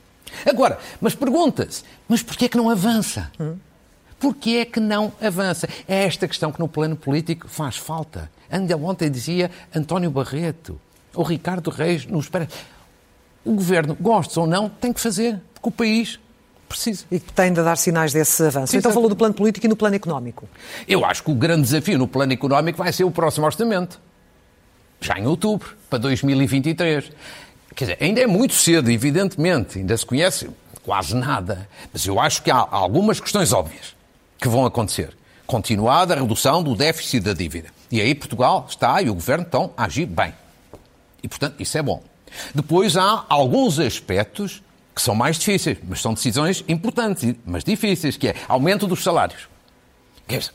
Agora, 0.45 0.77
mas 0.99 1.15
pergunta-se, 1.15 1.83
mas 2.05 2.21
porquê 2.21 2.45
é 2.45 2.49
que 2.49 2.57
não 2.57 2.69
avança? 2.69 3.31
Hum. 3.39 3.55
Porquê 4.23 4.59
é 4.61 4.65
que 4.65 4.79
não 4.79 5.11
avança? 5.21 5.67
É 5.85 6.05
esta 6.05 6.29
questão 6.29 6.49
que 6.49 6.57
no 6.57 6.69
plano 6.69 6.95
político 6.95 7.45
faz 7.49 7.75
falta. 7.75 8.31
Ainda 8.49 8.77
ontem 8.77 9.11
dizia 9.11 9.51
António 9.75 10.09
Barreto, 10.09 10.79
ou 11.13 11.25
Ricardo 11.25 11.69
Reis, 11.69 12.05
não 12.05 12.21
espera. 12.21 12.47
O 13.43 13.51
governo, 13.51 13.97
gostes 13.99 14.37
ou 14.37 14.47
não, 14.47 14.69
tem 14.69 14.93
que 14.93 15.01
fazer, 15.01 15.41
porque 15.53 15.67
o 15.67 15.71
país 15.73 16.21
precisa. 16.69 17.03
E 17.11 17.19
que 17.19 17.33
tem 17.33 17.51
de 17.51 17.61
dar 17.61 17.75
sinais 17.75 18.13
desse 18.13 18.41
avanço. 18.43 18.77
Então 18.77 18.93
falou 18.93 19.09
do 19.09 19.15
plano 19.17 19.33
político 19.33 19.65
e 19.65 19.67
no 19.67 19.75
plano 19.75 19.97
económico. 19.97 20.47
Eu 20.87 21.03
acho 21.03 21.21
que 21.21 21.29
o 21.29 21.35
grande 21.35 21.63
desafio 21.63 21.97
no 21.97 22.07
plano 22.07 22.31
económico 22.31 22.77
vai 22.77 22.93
ser 22.93 23.03
o 23.03 23.11
próximo 23.11 23.45
orçamento. 23.45 23.99
Já 25.01 25.19
em 25.19 25.27
outubro, 25.27 25.75
para 25.89 25.99
2023. 25.99 27.11
Quer 27.75 27.83
dizer, 27.83 27.97
ainda 27.99 28.21
é 28.21 28.27
muito 28.27 28.53
cedo, 28.53 28.89
evidentemente, 28.89 29.79
ainda 29.79 29.97
se 29.97 30.05
conhece 30.05 30.49
quase 30.81 31.13
nada. 31.13 31.67
Mas 31.91 32.05
eu 32.05 32.21
acho 32.21 32.41
que 32.41 32.49
há 32.49 32.65
algumas 32.71 33.19
questões 33.19 33.51
óbvias 33.51 34.01
que 34.43 34.49
vão 34.49 34.65
acontecer. 34.65 35.15
Continuada 35.47 36.13
a 36.13 36.19
redução 36.19 36.61
do 36.61 36.75
déficit 36.75 37.21
da 37.21 37.31
dívida. 37.31 37.69
E 37.89 38.01
aí 38.01 38.13
Portugal 38.13 38.65
está 38.67 39.01
e 39.01 39.09
o 39.09 39.13
Governo 39.13 39.45
estão 39.45 39.71
a 39.77 39.85
agir 39.85 40.05
bem. 40.05 40.33
E, 41.23 41.29
portanto, 41.29 41.61
isso 41.61 41.77
é 41.77 41.81
bom. 41.81 42.03
Depois 42.53 42.97
há 42.97 43.25
alguns 43.29 43.79
aspectos 43.79 44.61
que 44.93 45.01
são 45.01 45.15
mais 45.15 45.39
difíceis, 45.39 45.77
mas 45.87 46.01
são 46.01 46.13
decisões 46.13 46.61
importantes, 46.67 47.35
mas 47.45 47.63
difíceis, 47.63 48.17
que 48.17 48.27
é 48.27 48.35
aumento 48.49 48.85
dos 48.85 49.01
salários. 49.01 49.47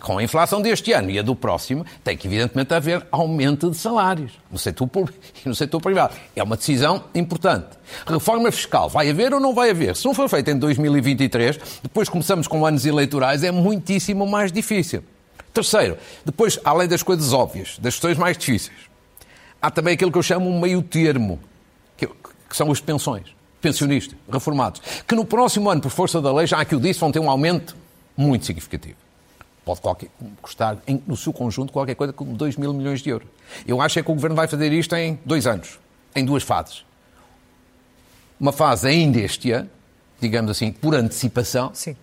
Com 0.00 0.18
a 0.18 0.22
inflação 0.22 0.62
deste 0.62 0.92
ano 0.92 1.10
e 1.10 1.18
a 1.18 1.22
do 1.22 1.37
próximo, 1.37 1.84
tem 2.02 2.16
que 2.16 2.26
evidentemente 2.26 2.72
haver 2.72 3.06
aumento 3.12 3.70
de 3.70 3.76
salários 3.76 4.32
no 4.50 4.58
setor 4.58 4.88
público 4.88 5.18
e 5.44 5.48
no 5.48 5.54
setor 5.54 5.80
privado. 5.80 6.16
É 6.34 6.42
uma 6.42 6.56
decisão 6.56 7.04
importante. 7.14 7.68
Reforma 8.06 8.50
fiscal, 8.50 8.88
vai 8.88 9.10
haver 9.10 9.32
ou 9.34 9.38
não 9.38 9.54
vai 9.54 9.70
haver? 9.70 9.94
Se 9.94 10.06
não 10.06 10.14
for 10.14 10.28
feita 10.28 10.50
em 10.50 10.58
2023, 10.58 11.58
depois 11.82 12.08
começamos 12.08 12.48
com 12.48 12.64
anos 12.64 12.87
eleitorais, 12.87 13.44
é 13.44 13.52
muitíssimo 13.52 14.26
mais 14.26 14.50
difícil. 14.50 15.04
Terceiro, 15.52 15.98
depois, 16.25 16.58
além 16.64 16.88
das 16.88 17.02
coisas 17.02 17.32
óbvias, 17.32 17.78
das 17.78 17.94
questões 17.94 18.16
mais 18.16 18.38
difíceis, 18.38 18.76
há 19.60 19.70
também 19.70 19.94
aquilo 19.94 20.10
que 20.10 20.18
eu 20.18 20.22
chamo 20.22 20.48
um 20.48 20.58
meio 20.60 20.82
termo, 20.82 21.38
que, 21.96 22.08
são 22.50 22.70
as 22.72 22.80
pensões, 22.80 23.34
pensionistas, 23.60 24.16
reformados, 24.30 24.80
que 25.06 25.14
no 25.14 25.25
próximo 25.25 25.68
ano, 25.68 25.82
por 25.82 25.90
força 25.90 26.20
da 26.22 26.32
lei, 26.32 26.46
já 26.46 26.64
que 26.64 26.75
o 26.75 26.80
disse, 26.80 27.00
vão 27.00 27.12
ter 27.12 27.18
um 27.18 27.30
aumento 27.30 27.76
muito 28.16 28.46
significativo 28.46 29.07
pode 29.68 29.80
qualquer, 29.82 30.08
custar, 30.40 30.78
em, 30.87 31.02
no 31.06 31.16
seu 31.16 31.32
conjunto, 31.32 31.72
qualquer 31.72 31.94
coisa 31.94 32.12
como 32.12 32.34
2 32.34 32.56
mil 32.56 32.72
milhões 32.72 33.02
de 33.02 33.10
euros. 33.10 33.28
Eu 33.66 33.80
acho 33.82 33.98
é 33.98 34.02
que 34.02 34.10
o 34.10 34.14
Governo 34.14 34.34
vai 34.34 34.48
fazer 34.48 34.72
isto 34.72 34.94
em 34.96 35.18
dois 35.25 35.46
anos, 35.46 35.78
em 36.16 36.25
duas 36.25 36.42
fases. 36.42 36.84
Uma 38.40 38.52
fase 38.52 38.88
ainda 38.88 39.18
este 39.18 39.50
ano, 39.50 39.68
digamos 40.18 40.50
assim, 40.50 40.72
por 40.72 40.94
antecipação. 40.94 41.70
Sim 41.75 41.94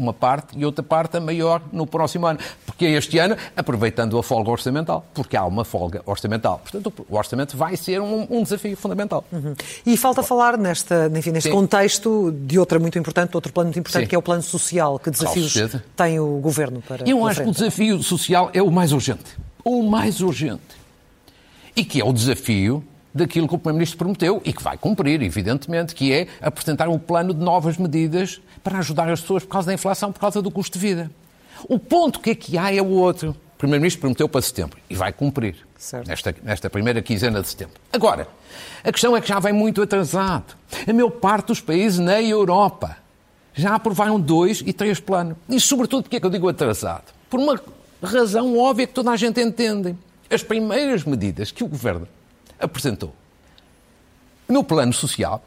uma 0.00 0.14
parte 0.14 0.58
e 0.58 0.64
outra 0.64 0.82
parte 0.82 1.18
a 1.18 1.20
maior 1.20 1.60
no 1.70 1.86
próximo 1.86 2.26
ano. 2.26 2.38
Porque 2.64 2.86
este 2.86 3.18
ano, 3.18 3.36
aproveitando 3.54 4.18
a 4.18 4.22
folga 4.22 4.50
orçamental, 4.50 5.04
porque 5.12 5.36
há 5.36 5.44
uma 5.44 5.64
folga 5.64 6.02
orçamental. 6.06 6.60
Portanto, 6.62 6.92
o 7.08 7.16
orçamento 7.16 7.56
vai 7.56 7.76
ser 7.76 8.00
um, 8.00 8.26
um 8.30 8.42
desafio 8.42 8.76
fundamental. 8.76 9.24
Uhum. 9.30 9.54
E 9.84 9.96
falta 9.96 10.22
falar 10.22 10.56
nesta, 10.56 11.10
enfim, 11.14 11.30
neste 11.30 11.50
Sim. 11.50 11.54
contexto 11.54 12.32
de 12.32 12.58
outra 12.58 12.78
muito 12.78 12.98
importante, 12.98 13.34
outro 13.34 13.52
plano 13.52 13.68
muito 13.68 13.78
importante, 13.78 14.04
Sim. 14.04 14.08
que 14.08 14.14
é 14.14 14.18
o 14.18 14.22
plano 14.22 14.42
social. 14.42 14.98
Que 14.98 15.10
desafios 15.10 15.54
tem 15.94 16.18
o 16.18 16.38
Governo 16.38 16.80
para 16.80 17.08
Eu 17.08 17.26
acho 17.26 17.36
frente? 17.36 17.44
que 17.44 17.50
o 17.50 17.54
desafio 17.54 18.02
social 18.02 18.50
é 18.54 18.62
o 18.62 18.70
mais 18.70 18.92
urgente. 18.92 19.38
O 19.62 19.82
mais 19.82 20.20
urgente. 20.20 20.80
E 21.76 21.84
que 21.84 22.00
é 22.00 22.04
o 22.04 22.12
desafio 22.12 22.82
daquilo 23.14 23.48
que 23.48 23.54
o 23.54 23.58
Primeiro-Ministro 23.58 23.98
prometeu 23.98 24.40
e 24.44 24.52
que 24.52 24.62
vai 24.62 24.76
cumprir, 24.76 25.22
evidentemente, 25.22 25.94
que 25.94 26.12
é 26.12 26.28
apresentar 26.40 26.88
um 26.88 26.98
plano 26.98 27.34
de 27.34 27.40
novas 27.40 27.76
medidas 27.76 28.40
para 28.62 28.78
ajudar 28.78 29.10
as 29.10 29.20
pessoas 29.20 29.44
por 29.44 29.50
causa 29.50 29.66
da 29.66 29.74
inflação, 29.74 30.12
por 30.12 30.20
causa 30.20 30.40
do 30.40 30.50
custo 30.50 30.78
de 30.78 30.86
vida. 30.86 31.10
O 31.68 31.78
ponto 31.78 32.20
que 32.20 32.30
aqui 32.30 32.56
há 32.56 32.72
é 32.72 32.80
o 32.80 32.88
outro. 32.88 33.30
O 33.30 33.58
Primeiro-Ministro 33.58 34.00
prometeu 34.00 34.28
para 34.28 34.40
setembro 34.40 34.78
e 34.88 34.94
vai 34.94 35.12
cumprir 35.12 35.56
nesta, 36.06 36.34
nesta 36.42 36.70
primeira 36.70 37.02
quinzena 37.02 37.42
de 37.42 37.48
setembro. 37.48 37.74
Agora, 37.92 38.26
a 38.82 38.90
questão 38.90 39.16
é 39.16 39.20
que 39.20 39.28
já 39.28 39.38
vem 39.38 39.52
muito 39.52 39.82
atrasado. 39.82 40.54
A 40.88 40.92
maior 40.92 41.10
parte 41.10 41.48
dos 41.48 41.60
países 41.60 41.98
na 41.98 42.22
Europa 42.22 42.96
já 43.52 43.74
aprovaram 43.74 44.18
dois 44.18 44.62
e 44.64 44.72
três 44.72 44.98
planos. 45.00 45.36
E, 45.48 45.60
sobretudo, 45.60 46.04
porque 46.04 46.16
é 46.16 46.20
que 46.20 46.26
eu 46.26 46.30
digo 46.30 46.48
atrasado? 46.48 47.12
Por 47.28 47.38
uma 47.38 47.60
razão 48.02 48.56
óbvia 48.56 48.86
que 48.86 48.94
toda 48.94 49.10
a 49.10 49.16
gente 49.16 49.40
entende. 49.40 49.94
As 50.30 50.42
primeiras 50.42 51.04
medidas 51.04 51.50
que 51.50 51.62
o 51.62 51.68
Governo 51.68 52.08
apresentou 52.60 53.14
no 54.48 54.62
plano 54.64 54.92
social 54.92 55.42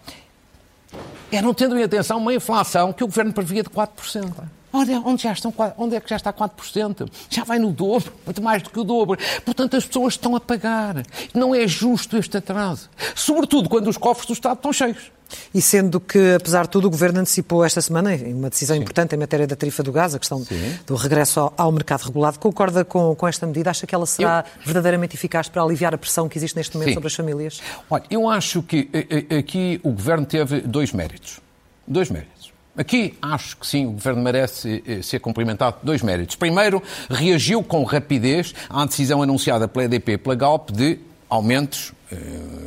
é 1.32 1.42
tendo 1.54 1.78
em 1.78 1.84
atenção 1.84 2.18
uma 2.18 2.34
inflação 2.34 2.94
que 2.94 3.04
o 3.04 3.08
Governo 3.08 3.34
previa 3.34 3.64
de 3.64 3.70
4%. 3.70 4.32
Olha, 4.74 5.00
onde, 5.06 5.22
já 5.22 5.32
estão, 5.32 5.54
onde 5.78 5.96
é 5.96 6.02
que 6.02 6.10
já 6.10 6.16
está 6.16 6.34
4%? 6.34 7.08
Já 7.30 7.44
vai 7.44 7.60
no 7.60 7.72
dobro, 7.72 8.12
muito 8.26 8.42
mais 8.42 8.64
do 8.64 8.72
que 8.72 8.80
o 8.80 8.84
dobro. 8.84 9.20
Portanto, 9.46 9.78
as 9.78 9.86
pessoas 9.86 10.16
estão 10.16 10.36
a 10.36 10.40
pagar. 10.40 11.04
Não 11.32 11.54
é 11.54 11.68
justo 11.68 12.18
este 12.18 12.38
atraso. 12.38 12.90
Sobretudo 13.14 13.70
quando 13.70 13.88
os 13.88 13.98
cofres 13.98 14.26
do 14.26 14.34
Estado 14.34 14.58
estão 14.58 14.74
cheios. 14.74 15.12
E 15.54 15.62
sendo 15.62 16.00
que, 16.00 16.36
apesar 16.36 16.64
de 16.64 16.70
tudo, 16.70 16.88
o 16.88 16.90
Governo 16.90 17.20
antecipou 17.20 17.64
esta 17.64 17.82
semana 17.82 18.16
uma 18.28 18.50
decisão 18.50 18.76
Sim. 18.76 18.82
importante 18.82 19.16
em 19.16 19.18
matéria 19.18 19.48
da 19.48 19.56
tarifa 19.56 19.84
do 19.84 19.92
gás, 19.92 20.14
a 20.16 20.20
questão 20.20 20.44
Sim. 20.44 20.78
do 20.86 20.96
regresso 20.96 21.40
ao, 21.40 21.54
ao, 21.58 21.72
mercado 21.72 22.02
regulado, 22.02 22.40
concorda 22.40 22.84
com, 22.84 23.16
com, 23.16 23.28
esta 23.28 23.46
medida? 23.46 23.70
Acha 23.70 23.88
que 23.88 23.94
ela 23.94 24.06
será 24.06 24.46
eu... 24.46 24.66
verdadeiramente 24.66 25.16
eficaz 25.16 25.48
para 25.50 25.62
aliviar 25.62 25.94
a 25.94 25.98
pressão 25.98 26.28
que 26.28 26.38
existe 26.38 26.56
neste 26.56 26.76
momento 26.76 26.90
Sim. 26.90 26.94
sobre 26.96 27.08
as 27.08 27.14
famílias? 27.14 27.62
Olha, 27.90 28.04
eu 28.10 28.30
acho 28.30 28.62
que 28.64 28.90
eh, 28.94 29.26
eh, 29.30 29.38
aqui 29.38 29.80
o 29.84 29.92
Governo 29.92 30.26
teve 30.26 30.62
dois 30.62 30.92
méritos. 30.92 31.40
Dois 31.88 32.10
méritos. 32.10 32.43
Aqui 32.76 33.16
acho 33.22 33.58
que 33.58 33.68
sim, 33.68 33.86
o 33.86 33.92
Governo 33.92 34.24
merece 34.24 34.84
eh, 34.88 35.02
ser 35.04 35.20
cumprimentado 35.20 35.78
dois 35.84 36.02
méritos. 36.02 36.36
Primeiro, 36.36 36.82
reagiu 37.08 37.62
com 37.62 37.84
rapidez 37.84 38.56
à 38.68 38.84
decisão 38.84 39.22
anunciada 39.22 39.68
pela 39.68 39.86
EDP 39.86 40.18
pela 40.18 40.34
Galp 40.34 40.72
de 40.72 41.00
aumentos 41.30 41.94
eh, 42.12 42.18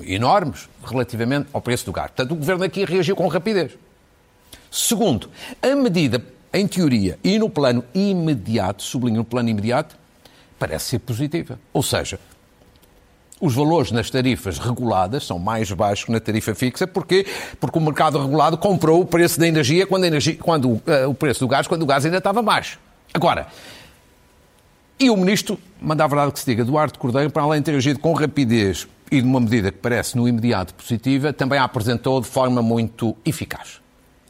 enormes 0.06 0.68
relativamente 0.84 1.48
ao 1.52 1.60
preço 1.60 1.84
do 1.86 1.92
gás. 1.92 2.08
Portanto, 2.08 2.32
o 2.32 2.36
Governo 2.36 2.62
aqui 2.62 2.84
reagiu 2.84 3.16
com 3.16 3.26
rapidez. 3.26 3.72
Segundo, 4.70 5.28
a 5.60 5.74
medida, 5.74 6.22
em 6.52 6.68
teoria 6.68 7.18
e 7.24 7.36
no 7.36 7.50
plano 7.50 7.82
imediato, 7.92 8.84
sublinho 8.84 9.18
no 9.18 9.24
plano 9.24 9.48
imediato, 9.48 9.96
parece 10.56 10.90
ser 10.90 10.98
positiva. 11.00 11.58
Ou 11.72 11.82
seja, 11.82 12.20
os 13.40 13.54
valores 13.54 13.92
nas 13.92 14.08
tarifas 14.10 14.58
reguladas 14.58 15.26
são 15.26 15.38
mais 15.38 15.70
baixos 15.70 16.06
que 16.06 16.12
na 16.12 16.20
tarifa 16.20 16.54
fixa. 16.54 16.86
Porquê? 16.86 17.26
Porque 17.60 17.78
o 17.78 17.80
mercado 17.80 18.18
regulado 18.18 18.56
comprou 18.56 19.00
o 19.00 19.06
preço 19.06 19.38
da 19.38 19.46
energia 19.46 19.86
quando, 19.86 20.04
energia, 20.04 20.36
quando 20.36 20.70
uh, 20.70 20.82
o 21.08 21.14
preço 21.14 21.40
do 21.40 21.48
gás, 21.48 21.66
quando 21.66 21.82
o 21.82 21.86
gás 21.86 22.04
ainda 22.04 22.18
estava 22.18 22.40
baixo. 22.42 22.78
Agora, 23.12 23.46
e 24.98 25.10
o 25.10 25.16
ministro, 25.16 25.58
manda 25.80 26.04
a 26.04 26.06
verdade 26.06 26.32
que 26.32 26.40
se 26.40 26.46
diga, 26.46 26.62
Eduardo 26.62 26.98
Cordeiro, 26.98 27.30
para 27.30 27.42
além 27.42 27.60
de 27.60 27.66
ter 27.66 27.76
agido 27.76 27.98
com 27.98 28.14
rapidez 28.14 28.88
e 29.10 29.20
de 29.20 29.26
uma 29.28 29.40
medida 29.40 29.70
que 29.70 29.78
parece 29.78 30.16
no 30.16 30.26
imediato 30.26 30.72
positiva, 30.74 31.32
também 31.32 31.58
a 31.58 31.64
apresentou 31.64 32.20
de 32.20 32.26
forma 32.26 32.62
muito 32.62 33.14
eficaz. 33.24 33.80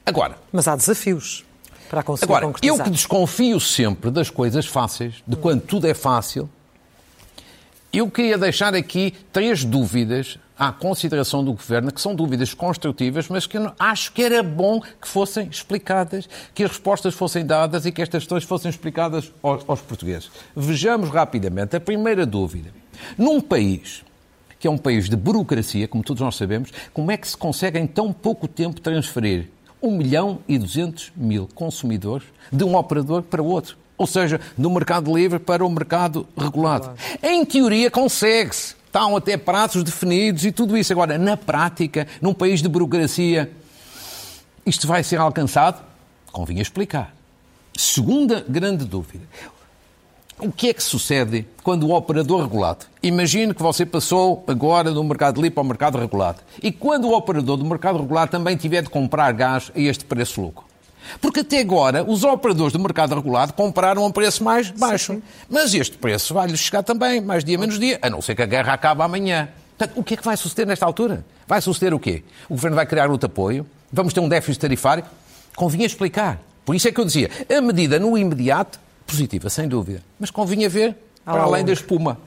Agora. 0.04 0.36
Mas 0.52 0.66
há 0.66 0.74
desafios 0.74 1.44
para 1.88 2.02
conseguir 2.02 2.32
Agora, 2.32 2.46
concretizar. 2.46 2.78
eu 2.78 2.84
que 2.84 2.90
desconfio 2.90 3.60
sempre 3.60 4.10
das 4.10 4.28
coisas 4.28 4.66
fáceis, 4.66 5.22
de 5.26 5.36
quando 5.36 5.60
tudo 5.62 5.86
é 5.86 5.94
fácil, 5.94 6.50
eu 7.98 8.10
queria 8.10 8.36
deixar 8.36 8.74
aqui 8.74 9.14
três 9.32 9.64
dúvidas 9.64 10.38
à 10.58 10.72
consideração 10.72 11.44
do 11.44 11.52
Governo, 11.52 11.92
que 11.92 12.00
são 12.00 12.14
dúvidas 12.14 12.54
construtivas, 12.54 13.28
mas 13.28 13.46
que 13.46 13.58
acho 13.78 14.12
que 14.12 14.22
era 14.22 14.42
bom 14.42 14.80
que 14.80 15.08
fossem 15.08 15.48
explicadas, 15.48 16.28
que 16.54 16.64
as 16.64 16.70
respostas 16.70 17.14
fossem 17.14 17.44
dadas 17.44 17.86
e 17.86 17.92
que 17.92 18.02
estas 18.02 18.24
questões 18.24 18.44
fossem 18.44 18.70
explicadas 18.70 19.32
aos, 19.42 19.64
aos 19.68 19.80
portugueses. 19.80 20.30
Vejamos 20.54 21.10
rapidamente 21.10 21.76
a 21.76 21.80
primeira 21.80 22.26
dúvida. 22.26 22.70
Num 23.16 23.40
país 23.40 24.04
que 24.58 24.66
é 24.66 24.70
um 24.70 24.78
país 24.78 25.08
de 25.08 25.16
burocracia, 25.16 25.86
como 25.86 26.02
todos 26.02 26.22
nós 26.22 26.34
sabemos, 26.34 26.72
como 26.92 27.10
é 27.10 27.16
que 27.16 27.28
se 27.28 27.36
consegue 27.36 27.78
em 27.78 27.86
tão 27.86 28.12
pouco 28.12 28.48
tempo 28.48 28.80
transferir 28.80 29.50
1 29.82 29.90
milhão 29.96 30.40
e 30.48 30.58
200 30.58 31.12
mil 31.14 31.48
consumidores 31.54 32.26
de 32.50 32.64
um 32.64 32.74
operador 32.74 33.22
para 33.22 33.42
outro? 33.42 33.76
Ou 33.98 34.06
seja, 34.06 34.40
do 34.56 34.70
mercado 34.70 35.14
livre 35.14 35.38
para 35.38 35.64
o 35.64 35.70
mercado 35.70 36.26
regulado. 36.36 36.92
Em 37.22 37.44
teoria, 37.44 37.90
consegue-se. 37.90 38.74
Estão 38.86 39.16
até 39.16 39.36
prazos 39.36 39.82
definidos 39.82 40.44
e 40.44 40.52
tudo 40.52 40.76
isso. 40.76 40.92
Agora, 40.92 41.18
na 41.18 41.36
prática, 41.36 42.06
num 42.20 42.32
país 42.32 42.62
de 42.62 42.68
burocracia, 42.68 43.50
isto 44.64 44.86
vai 44.86 45.02
ser 45.02 45.20
alcançado? 45.20 45.82
Convinha 46.32 46.62
explicar. 46.62 47.14
Segunda 47.76 48.44
grande 48.48 48.84
dúvida. 48.84 49.24
O 50.38 50.52
que 50.52 50.68
é 50.68 50.74
que 50.74 50.82
sucede 50.82 51.46
quando 51.62 51.86
o 51.86 51.94
operador 51.94 52.42
regulado, 52.42 52.84
imagine 53.02 53.54
que 53.54 53.62
você 53.62 53.86
passou 53.86 54.44
agora 54.46 54.92
do 54.92 55.02
mercado 55.02 55.40
livre 55.40 55.54
para 55.54 55.62
o 55.62 55.66
mercado 55.66 55.96
regulado, 55.96 56.40
e 56.62 56.70
quando 56.70 57.06
o 57.06 57.16
operador 57.16 57.56
do 57.56 57.64
mercado 57.64 57.98
regulado 57.98 58.30
também 58.30 58.54
tiver 58.54 58.82
de 58.82 58.90
comprar 58.90 59.32
gás 59.32 59.72
a 59.74 59.80
este 59.80 60.04
preço 60.04 60.42
lucro? 60.42 60.65
Porque 61.20 61.40
até 61.40 61.60
agora 61.60 62.04
os 62.04 62.24
operadores 62.24 62.72
do 62.72 62.78
mercado 62.78 63.14
regulado 63.14 63.52
compraram 63.52 64.02
a 64.02 64.06
um 64.06 64.12
preço 64.12 64.42
mais 64.42 64.70
baixo. 64.70 65.14
Sim. 65.14 65.22
Mas 65.48 65.74
este 65.74 65.96
preço 65.96 66.34
vai-lhes 66.34 66.60
chegar 66.60 66.82
também, 66.82 67.20
mais 67.20 67.44
dia 67.44 67.58
menos 67.58 67.78
dia, 67.78 67.98
a 68.02 68.10
não 68.10 68.20
ser 68.20 68.34
que 68.34 68.42
a 68.42 68.46
guerra 68.46 68.72
acabe 68.72 69.02
amanhã. 69.02 69.48
Portanto, 69.76 69.98
o 69.98 70.02
que 70.02 70.14
é 70.14 70.16
que 70.16 70.24
vai 70.24 70.36
suceder 70.36 70.66
nesta 70.66 70.86
altura? 70.86 71.24
Vai 71.46 71.60
suceder 71.60 71.92
o 71.92 71.98
quê? 71.98 72.22
O 72.48 72.54
Governo 72.54 72.76
vai 72.76 72.86
criar 72.86 73.10
outro 73.10 73.26
apoio? 73.26 73.66
Vamos 73.92 74.12
ter 74.12 74.20
um 74.20 74.28
déficit 74.28 74.60
tarifário? 74.60 75.04
Convinha 75.54 75.86
explicar. 75.86 76.40
Por 76.64 76.74
isso 76.74 76.88
é 76.88 76.92
que 76.92 77.00
eu 77.00 77.04
dizia, 77.04 77.30
a 77.48 77.60
medida 77.60 77.98
no 77.98 78.16
imediato, 78.18 78.80
positiva, 79.06 79.48
sem 79.48 79.68
dúvida. 79.68 80.02
Mas 80.18 80.30
convinha 80.30 80.68
ver 80.68 80.96
para 81.24 81.42
além 81.42 81.64
da 81.64 81.72
espuma 81.72 82.18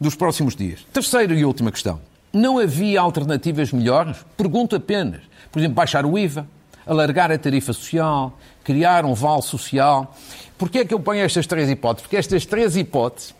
dos 0.00 0.14
próximos 0.14 0.56
dias. 0.56 0.84
Terceira 0.92 1.32
e 1.34 1.44
última 1.44 1.70
questão. 1.70 2.00
Não 2.32 2.58
havia 2.58 3.00
alternativas 3.00 3.72
melhores? 3.72 4.16
Pergunto 4.36 4.76
apenas. 4.76 5.20
Por 5.50 5.58
exemplo, 5.58 5.74
baixar 5.74 6.06
o 6.06 6.18
IVA, 6.18 6.46
alargar 6.90 7.30
a 7.30 7.38
tarifa 7.38 7.72
social, 7.72 8.36
criar 8.64 9.04
um 9.04 9.14
vale 9.14 9.42
social. 9.42 10.12
Porquê 10.58 10.80
é 10.80 10.84
que 10.84 10.92
eu 10.92 10.98
ponho 10.98 11.20
estas 11.20 11.46
três 11.46 11.70
hipóteses? 11.70 12.02
Porque 12.02 12.16
estas 12.16 12.44
três 12.44 12.76
hipóteses 12.76 13.32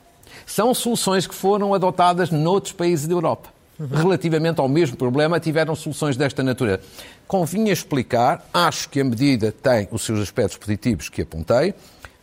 são 0.46 0.72
soluções 0.72 1.26
que 1.26 1.34
foram 1.34 1.74
adotadas 1.74 2.30
noutros 2.30 2.72
países 2.72 3.08
da 3.08 3.14
Europa. 3.14 3.48
Relativamente 3.92 4.60
ao 4.60 4.68
mesmo 4.68 4.96
problema, 4.96 5.40
tiveram 5.40 5.74
soluções 5.74 6.16
desta 6.16 6.42
natureza. 6.42 6.80
Convinha 7.26 7.72
explicar, 7.72 8.46
acho 8.52 8.88
que 8.88 9.00
a 9.00 9.04
medida 9.04 9.50
tem 9.50 9.88
os 9.90 10.02
seus 10.02 10.20
aspectos 10.20 10.56
positivos 10.56 11.08
que 11.08 11.22
apontei, 11.22 11.74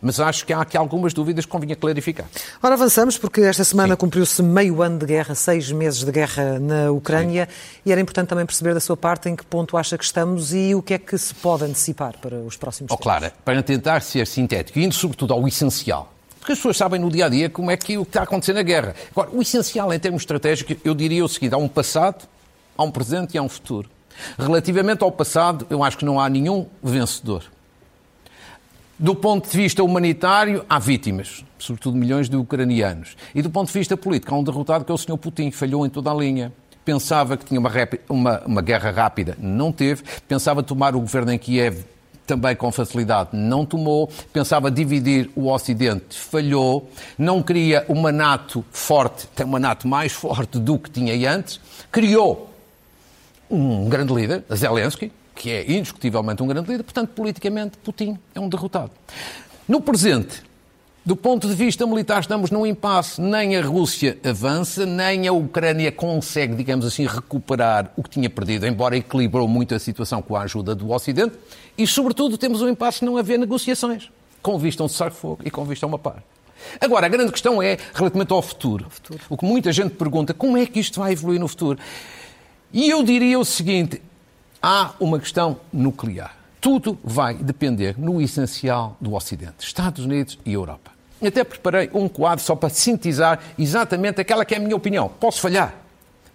mas 0.02 0.20
acho 0.20 0.46
que 0.46 0.54
há 0.54 0.62
aqui 0.62 0.78
algumas 0.78 1.14
dúvidas 1.14 1.46
que 1.46 1.52
convinha 1.52 1.76
clarificar. 1.76 2.28
Ora, 2.62 2.76
avançamos, 2.76 3.18
porque 3.18 3.42
esta 3.42 3.64
semana 3.64 3.96
cumpriu-se 3.96 4.42
meio 4.44 4.82
ano 4.82 5.00
de 5.00 5.06
guerra, 5.06 5.36
seis 5.36 5.72
meses 5.72 6.04
de 6.04 6.12
guerra 6.12 6.60
na 6.60 6.92
Ucrânia, 6.92 7.48
Sim. 7.50 7.82
e 7.86 7.92
era 7.92 8.00
importante 8.00 8.28
também 8.28 8.46
perceber 8.46 8.74
da 8.74 8.80
sua 8.80 8.96
parte 8.96 9.30
em 9.30 9.36
que 9.36 9.46
ponto 9.46 9.78
acha 9.78 9.98
que 9.98 10.04
estamos 10.04 10.54
e 10.54 10.76
o 10.76 10.82
que 10.82 10.94
é 10.94 10.98
que 10.98 11.18
se 11.18 11.34
pode 11.34 11.64
antecipar 11.64 12.18
para 12.20 12.36
os 12.36 12.56
próximos 12.58 12.92
oh, 12.92 12.98
Clara, 12.98 13.34
para 13.44 13.62
tentar 13.64 14.02
ser 14.02 14.28
sintético, 14.28 14.80
indo 14.80 14.94
sobretudo 14.94 15.34
ao 15.34 15.48
essencial, 15.48 16.14
porque 16.40 16.54
as 16.54 16.60
pessoas 16.60 16.78
sabem 16.78 17.00
no 17.00 17.10
dia 17.10 17.26
a 17.26 17.30
dia 17.30 17.50
como 17.50 17.70
é 17.70 17.76
que 17.76 17.98
o 17.98 18.06
que 18.06 18.10
está 18.10 18.24
acontecendo 18.24 18.56
na 18.56 18.64
guerra. 18.64 18.96
Agora, 19.12 19.30
o 19.34 19.42
essencial 19.42 19.94
em 19.94 20.00
termos 20.00 20.22
estratégicos, 20.22 20.78
eu 20.86 20.96
diria 20.96 21.26
o 21.26 21.28
seguinte: 21.28 21.54
há 21.54 21.58
um 21.58 21.68
passado, 21.68 22.26
há 22.78 22.84
um 22.84 22.90
presente 22.90 23.34
e 23.34 23.38
há 23.38 23.42
um 23.42 23.50
futuro. 23.50 23.90
Relativamente 24.40 25.04
ao 25.04 25.12
passado, 25.12 25.68
eu 25.70 25.84
acho 25.84 25.98
que 25.98 26.06
não 26.06 26.20
há 26.20 26.30
nenhum 26.30 26.66
vencedor. 26.82 27.44
Do 29.00 29.14
ponto 29.14 29.48
de 29.48 29.56
vista 29.56 29.84
humanitário, 29.84 30.66
há 30.68 30.80
vítimas, 30.80 31.46
sobretudo 31.60 31.96
milhões 31.96 32.28
de 32.28 32.36
ucranianos. 32.36 33.16
E 33.36 33.44
do 33.44 33.50
ponto 33.50 33.68
de 33.68 33.74
vista 33.74 33.96
político, 33.96 34.34
há 34.34 34.38
um 34.40 34.44
derrotado 34.44 34.84
que 34.84 34.92
é 34.92 34.96
o 34.96 34.98
Sr. 34.98 35.18
Putin, 35.18 35.52
falhou 35.52 35.86
em 35.86 35.90
toda 35.90 36.10
a 36.10 36.16
linha. 36.16 36.52
Pensava 36.84 37.38
que 37.38 37.46
tinha 37.46 37.60
uma, 37.60 37.72
uma, 38.10 38.42
uma 38.44 38.62
guerra 38.62 38.90
rápida, 38.90 39.38
não 39.40 39.72
teve. 39.72 40.02
Pensava 40.28 40.64
tomar 40.64 40.96
o 40.96 41.00
governo 41.00 41.32
em 41.32 41.38
Kiev 41.38 41.86
também 42.26 42.54
com 42.58 42.70
facilidade 42.74 43.30
não 43.32 43.66
tomou, 43.66 44.10
pensava 44.34 44.70
dividir 44.70 45.32
o 45.34 45.50
Ocidente, 45.50 46.18
falhou, 46.18 46.92
não 47.18 47.42
queria 47.42 47.86
uma 47.88 48.12
NATO 48.12 48.66
forte, 48.70 49.26
tem 49.28 49.46
uma 49.46 49.60
NATO 49.60 49.88
mais 49.88 50.12
forte 50.12 50.60
do 50.60 50.78
que 50.78 50.92
tinha 50.92 51.32
antes, 51.32 51.62
criou 51.90 52.54
um 53.50 53.88
grande 53.88 54.14
líder, 54.14 54.44
Zelensky, 54.54 55.10
que 55.38 55.52
é 55.52 55.71
indiscutivelmente 55.71 56.41
um 56.41 56.47
grande 56.47 56.69
líder, 56.69 56.84
portanto, 56.84 57.10
politicamente, 57.10 57.78
Putin 57.78 58.17
é 58.34 58.39
um 58.39 58.50
derrotado. 58.50 58.91
No 59.67 59.80
presente, 59.80 60.41
do 61.06 61.15
ponto 61.15 61.47
de 61.47 61.56
vista 61.56 61.86
militar, 61.86 62.19
estamos 62.19 62.52
num 62.52 62.65
impasse. 62.65 63.21
Nem 63.21 63.56
a 63.56 63.62
Rússia 63.62 64.17
avança, 64.26 64.86
nem 64.86 65.28
a 65.28 65.32
Ucrânia 65.32 65.91
consegue, 65.91 66.56
digamos 66.56 66.86
assim, 66.86 67.06
recuperar 67.06 67.93
o 67.95 68.04
que 68.04 68.10
tinha 68.10 68.30
perdido, 68.30 68.65
embora 68.67 68.97
equilibrou 68.97 69.47
muito 69.47 69.73
a 69.73 69.80
situação 69.80 70.21
com 70.21 70.36
a 70.36 70.41
ajuda 70.41 70.76
do 70.76 70.91
Ocidente. 70.91 71.36
E, 71.78 71.88
sobretudo, 71.88 72.38
temos 72.38 72.62
um 72.62 72.67
impasse 72.67 73.06
não 73.06 73.15
haver 73.15 73.39
negociações, 73.39 74.10
com 74.41 74.58
vista 74.58 74.84
a 74.84 74.86
um 74.86 74.89
cessar-fogo 74.89 75.39
e 75.45 75.52
com 75.52 75.63
vista 75.63 75.86
a 75.86 75.88
uma 75.88 76.00
paz. 76.00 76.17
Agora, 76.82 77.06
a 77.06 77.10
grande 77.10 77.32
questão 77.32 77.62
é 77.62 77.78
relativamente 77.93 78.34
ao 78.34 78.41
futuro. 78.41 78.88
futuro. 78.89 79.19
O 79.30 79.38
que 79.38 79.45
muita 79.45 79.71
gente 79.71 79.91
pergunta, 79.91 80.34
como 80.34 80.58
é 80.58 80.65
que 80.65 80.80
isto 80.80 81.00
vai 81.00 81.13
evoluir 81.13 81.39
no 81.39 81.47
futuro? 81.47 81.80
E 82.73 82.89
eu 82.89 83.02
diria 83.02 83.39
o 83.39 83.45
seguinte, 83.45 84.02
há 84.68 84.92
uma 85.00 85.18
questão 85.18 85.62
nuclear. 85.72 86.36
Tudo 86.60 87.00
vai 87.02 87.34
depender, 87.36 87.96
no 87.98 88.22
essencial, 88.22 88.98
do 89.00 89.14
Ocidente, 89.14 89.54
Estados 89.60 90.04
Unidos 90.04 90.38
e 90.46 90.52
Europa. 90.52 90.92
Até 91.26 91.46
preparei 91.46 91.90
um 91.94 92.10
quadro 92.10 92.44
só 92.44 92.54
para 92.54 92.68
sintetizar 92.68 93.40
exatamente 93.58 94.20
aquela 94.20 94.44
que 94.44 94.54
é 94.54 94.58
a 94.58 94.60
minha 94.60 94.76
opinião. 94.76 95.08
Posso 95.08 95.40
falhar, 95.40 95.74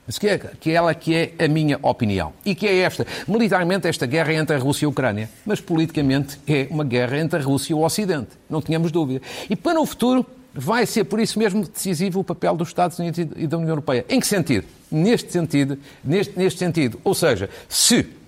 mas 0.07 0.19
que 0.19 0.29
é, 0.29 0.39
que 0.39 0.71
é 0.71 0.73
ela 0.73 0.95
que 0.95 1.15
é 1.15 1.45
a 1.45 1.47
minha 1.47 1.79
opinião. 1.83 2.33
E 2.43 2.55
que 2.55 2.67
é 2.67 2.79
esta. 2.79 3.07
Militarmente, 3.29 3.87
esta 3.87 4.07
guerra 4.07 4.33
é 4.33 4.37
entre 4.37 4.57
a 4.57 4.59
Rússia 4.59 4.87
e 4.87 4.87
a 4.87 4.89
Ucrânia, 4.89 5.29
mas 5.45 5.61
politicamente 5.61 6.41
é 6.49 6.67
uma 6.71 6.85
guerra 6.85 7.19
entre 7.19 7.39
a 7.39 7.43
Rússia 7.43 7.73
e 7.73 7.75
o 7.75 7.83
Ocidente. 7.83 8.31
Não 8.49 8.63
tínhamos 8.63 8.91
dúvida. 8.91 9.21
E 9.51 9.55
para 9.55 9.79
o 9.79 9.85
futuro, 9.85 10.25
vai 10.55 10.87
ser 10.87 11.05
por 11.05 11.21
isso 11.21 11.39
mesmo 11.39 11.67
decisivo 11.69 12.21
o 12.21 12.25
papel 12.25 12.57
dos 12.57 12.69
Estados 12.69 12.99
Unidos 12.99 13.19
e 13.37 13.47
da 13.47 13.59
União 13.59 13.73
Europeia. 13.73 14.07
Em 14.09 14.19
que 14.19 14.27
sentido? 14.27 14.67
Neste 14.91 15.31
sentido, 15.31 15.79
neste, 16.03 16.39
neste 16.39 16.59
sentido. 16.59 16.99
Ou 17.05 17.15
seja, 17.15 17.51
se 17.69 18.22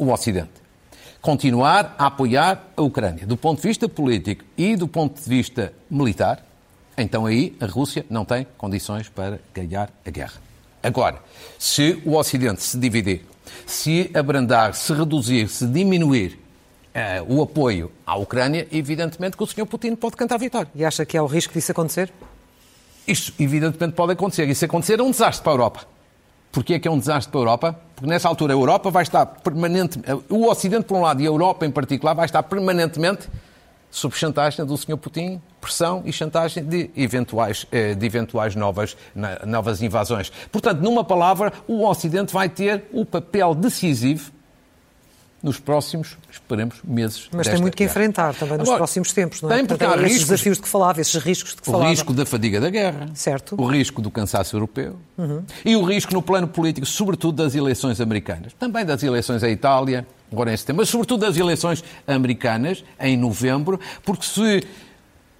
o 0.00 0.12
Ocidente 0.12 0.60
continuar 1.20 1.94
a 1.98 2.06
apoiar 2.06 2.72
a 2.76 2.82
Ucrânia, 2.82 3.26
do 3.26 3.36
ponto 3.36 3.60
de 3.60 3.68
vista 3.68 3.88
político 3.88 4.44
e 4.56 4.74
do 4.74 4.88
ponto 4.88 5.20
de 5.20 5.28
vista 5.28 5.72
militar, 5.90 6.44
então 6.96 7.26
aí 7.26 7.56
a 7.60 7.66
Rússia 7.66 8.04
não 8.08 8.24
tem 8.24 8.46
condições 8.56 9.08
para 9.08 9.38
ganhar 9.54 9.90
a 10.04 10.10
guerra. 10.10 10.40
Agora, 10.82 11.18
se 11.58 12.00
o 12.06 12.14
Ocidente 12.16 12.62
se 12.62 12.78
dividir, 12.78 13.24
se 13.66 14.10
abrandar, 14.14 14.74
se 14.74 14.92
reduzir, 14.94 15.48
se 15.48 15.66
diminuir 15.66 16.38
uh, 16.94 17.34
o 17.34 17.42
apoio 17.42 17.92
à 18.06 18.16
Ucrânia, 18.16 18.66
evidentemente 18.72 19.36
que 19.36 19.42
o 19.42 19.46
Sr. 19.46 19.66
Putin 19.66 19.94
pode 19.94 20.16
cantar 20.16 20.36
a 20.36 20.38
vitória. 20.38 20.70
E 20.74 20.84
acha 20.84 21.04
que 21.04 21.18
há 21.18 21.22
o 21.22 21.26
risco 21.26 21.52
disso 21.52 21.72
acontecer? 21.72 22.10
Isto, 23.06 23.34
evidentemente, 23.38 23.94
pode 23.94 24.12
acontecer. 24.12 24.48
E 24.48 24.54
se 24.54 24.64
acontecer, 24.64 25.00
é 25.00 25.02
um 25.02 25.10
desastre 25.10 25.42
para 25.42 25.52
a 25.52 25.54
Europa. 25.54 25.86
Porquê 26.50 26.74
é 26.74 26.78
que 26.78 26.88
é 26.88 26.90
um 26.90 26.98
desastre 26.98 27.30
para 27.30 27.40
a 27.40 27.42
Europa? 27.42 27.80
Porque 28.00 28.08
nessa 28.08 28.28
altura 28.28 28.54
a 28.54 28.56
Europa 28.56 28.90
vai 28.90 29.02
estar 29.02 29.26
permanentemente, 29.26 30.24
o 30.30 30.48
Ocidente 30.48 30.84
por 30.84 30.96
um 30.96 31.02
lado 31.02 31.20
e 31.20 31.24
a 31.24 31.28
Europa 31.28 31.66
em 31.66 31.70
particular 31.70 32.14
vai 32.14 32.24
estar 32.24 32.42
permanentemente 32.42 33.28
sob 33.90 34.16
chantagem 34.16 34.64
do 34.64 34.74
Sr. 34.74 34.96
Putin, 34.96 35.38
pressão 35.60 36.00
e 36.06 36.10
chantagem 36.10 36.64
de 36.64 36.90
eventuais, 36.96 37.66
eh, 37.70 37.94
de 37.94 38.06
eventuais 38.06 38.56
novas, 38.56 38.96
novas 39.46 39.82
invasões. 39.82 40.32
Portanto, 40.50 40.80
numa 40.80 41.04
palavra, 41.04 41.52
o 41.68 41.86
Ocidente 41.86 42.32
vai 42.32 42.48
ter 42.48 42.88
o 42.90 43.04
papel 43.04 43.54
decisivo 43.54 44.32
nos 45.42 45.58
próximos, 45.58 46.16
esperemos, 46.30 46.76
meses. 46.84 47.28
Mas 47.32 47.48
tem 47.48 47.60
muito 47.60 47.76
que 47.76 47.84
guerra. 47.84 47.90
enfrentar 47.90 48.34
também 48.34 48.58
nos 48.58 48.68
Agora, 48.68 48.78
próximos 48.78 49.12
tempos, 49.12 49.40
não 49.40 49.50
é? 49.50 49.56
Tem, 49.56 49.66
porque 49.66 49.84
há 49.84 49.96
esses 50.02 50.20
desafios 50.20 50.56
de 50.58 50.62
que 50.62 50.68
falava, 50.68 51.00
esses 51.00 51.22
riscos 51.22 51.54
de 51.54 51.62
que 51.62 51.68
o 51.68 51.72
falava. 51.72 51.86
O 51.86 51.90
risco 51.90 52.12
da 52.12 52.26
fadiga 52.26 52.60
da 52.60 52.68
guerra. 52.68 53.08
Certo. 53.14 53.54
O 53.58 53.66
risco 53.66 54.02
do 54.02 54.10
cansaço 54.10 54.54
europeu. 54.56 54.96
Uhum. 55.16 55.42
E 55.64 55.76
o 55.76 55.82
risco 55.82 56.12
no 56.12 56.22
plano 56.22 56.46
político, 56.46 56.86
sobretudo 56.86 57.42
das 57.42 57.54
eleições 57.54 58.00
americanas. 58.00 58.52
Também 58.58 58.84
das 58.84 59.02
eleições 59.02 59.42
à 59.42 59.48
Itália, 59.48 60.06
agora 60.30 60.52
em 60.52 60.56
setembro, 60.56 60.82
mas 60.82 60.88
sobretudo 60.88 61.20
das 61.20 61.36
eleições 61.36 61.82
americanas, 62.06 62.84
em 62.98 63.16
novembro, 63.16 63.80
porque 64.04 64.26
se 64.26 64.62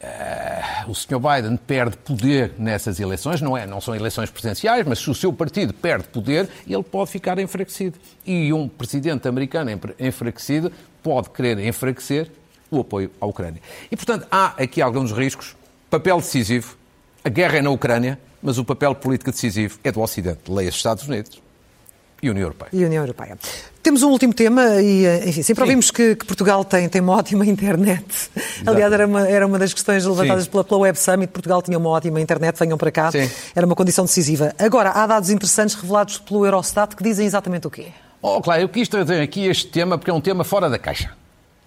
Uh, 0.03 0.91
o 0.91 0.95
Sr. 0.95 1.19
Biden 1.19 1.59
perde 1.59 1.95
poder 1.99 2.55
nessas 2.59 2.99
eleições, 2.99 3.43
não, 3.43 3.55
é, 3.55 3.67
não 3.67 3.83
são 3.83 3.95
eleições 3.95 4.31
presidenciais, 4.31 4.87
mas 4.87 4.99
se 4.99 5.11
o 5.11 5.15
seu 5.15 5.31
partido 5.31 5.75
perde 5.75 6.09
poder, 6.09 6.49
ele 6.67 6.83
pode 6.83 7.11
ficar 7.11 7.39
enfraquecido. 7.39 7.99
E 8.25 8.51
um 8.51 8.67
presidente 8.67 9.29
americano 9.29 9.71
enfraquecido 9.99 10.73
pode 11.03 11.29
querer 11.29 11.59
enfraquecer 11.59 12.31
o 12.71 12.81
apoio 12.81 13.11
à 13.21 13.27
Ucrânia. 13.27 13.61
E, 13.91 13.97
portanto, 13.97 14.27
há 14.31 14.55
aqui 14.63 14.81
alguns 14.81 15.13
riscos. 15.13 15.55
Papel 15.91 16.17
decisivo. 16.17 16.77
A 17.23 17.29
guerra 17.29 17.59
é 17.59 17.63
na 17.63 17.71
Ucrânia, 17.71 18.19
mas 18.43 18.57
o 18.57 18.65
papel 18.65 18.95
político 18.95 19.31
decisivo 19.31 19.79
é 19.85 19.93
do 19.93 20.01
Ocidente. 20.01 20.51
Leia 20.51 20.71
os 20.71 20.77
Estados 20.77 21.07
Unidos 21.07 21.43
e 22.23 22.29
União 22.29 22.45
Europeia. 22.45 22.69
E 22.73 22.85
União 22.85 23.03
Europeia. 23.03 23.39
Temos 23.83 24.03
um 24.03 24.11
último 24.11 24.35
tema 24.35 24.81
e, 24.81 25.07
eh, 25.07 25.29
enfim, 25.29 25.43
sempre 25.43 25.65
ouvimos 25.65 25.91
que, 25.91 26.15
que, 26.15 26.27
Portugal 26.27 26.63
tem, 26.65 26.89
tem 26.89 27.01
uma 27.01 27.17
ótima 27.17 27.45
internet. 27.47 28.05
Exato. 28.37 28.71
Aliás, 28.71 28.93
era 28.93 29.07
uma, 29.07 29.27
era 29.27 29.47
uma 29.47 29.59
das 29.59 29.73
questões 29.73 30.05
levantadas 30.05 30.47
pela, 30.47 30.63
pela, 30.63 30.81
Web 30.81 30.99
Summit. 30.99 31.33
Portugal 31.33 31.63
tinha 31.63 31.79
uma 31.79 31.89
ótima 31.89 32.21
internet, 32.21 32.59
venham 32.59 32.77
para 32.77 32.91
cá. 32.91 33.11
Sim. 33.11 33.31
Era 33.55 33.65
uma 33.65 33.75
condição 33.75 34.05
decisiva. 34.05 34.55
Agora, 34.59 34.91
há 34.91 35.07
dados 35.07 35.31
interessantes 35.31 35.75
revelados 35.75 36.19
pelo 36.19 36.45
Eurostat 36.45 36.95
que 36.95 37.03
dizem 37.03 37.27
exatamente 37.27 37.67
o 37.67 37.71
quê? 37.71 37.87
Oh, 38.21 38.41
claro, 38.43 38.61
eu 38.61 38.69
quis 38.69 38.87
trazer 38.87 39.23
aqui 39.23 39.47
este 39.47 39.69
tema 39.69 39.97
porque 39.97 40.11
é 40.11 40.15
um 40.15 40.21
tema 40.21 40.45
fora 40.45 40.69
da 40.69 40.79
caixa. 40.79 41.13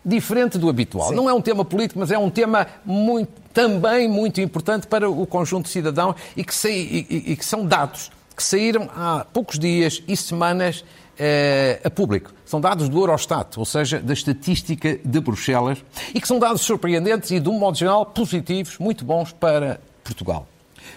Diferente 0.05 0.57
do 0.59 0.69
habitual. 0.69 1.13
Não 1.13 1.27
é 1.27 1.33
um 1.33 1.41
tema 1.41 1.65
político, 1.65 1.99
mas 1.99 2.11
é 2.11 2.17
um 2.17 2.29
tema 2.29 2.67
muito, 2.85 3.31
também 3.51 4.07
muito 4.07 4.39
importante 4.39 4.85
para 4.85 5.09
o 5.09 5.25
conjunto 5.25 5.65
de 5.65 5.71
cidadãos 5.71 6.15
e 6.37 6.43
que, 6.43 6.53
e, 6.67 7.07
e, 7.09 7.31
e 7.31 7.35
que 7.35 7.45
são 7.45 7.65
dados 7.65 8.11
que 8.35 8.43
saíram 8.43 8.89
há 8.95 9.25
poucos 9.31 9.59
dias 9.59 10.01
e 10.07 10.15
semanas 10.17 10.83
eh, 11.17 11.79
a 11.83 11.89
público. 11.89 12.33
São 12.45 12.59
dados 12.59 12.89
do 12.89 12.99
Eurostat, 12.99 13.59
ou 13.59 13.65
seja, 13.65 13.99
da 13.99 14.13
estatística 14.13 14.99
de 15.03 15.19
Bruxelas, 15.19 15.83
e 16.13 16.19
que 16.19 16.27
são 16.27 16.39
dados 16.39 16.61
surpreendentes 16.61 17.31
e, 17.31 17.39
de 17.39 17.49
um 17.49 17.57
modo 17.57 17.77
geral, 17.77 18.05
positivos, 18.05 18.77
muito 18.77 19.05
bons 19.05 19.31
para 19.31 19.79
Portugal. 20.03 20.47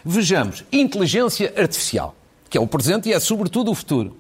Vejamos, 0.05 0.65
inteligência 0.73 1.53
artificial, 1.57 2.15
que 2.49 2.59
é 2.59 2.61
o 2.61 2.67
presente 2.67 3.09
e 3.09 3.13
é 3.13 3.21
sobretudo 3.21 3.71
o 3.71 3.75
futuro. 3.75 4.17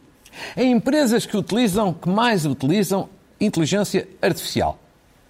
Em 0.56 0.72
empresas 0.72 1.24
que 1.24 1.36
utilizam, 1.36 1.92
que 1.94 2.08
mais 2.08 2.44
utilizam 2.44 3.08
inteligência 3.40 4.08
artificial, 4.20 4.78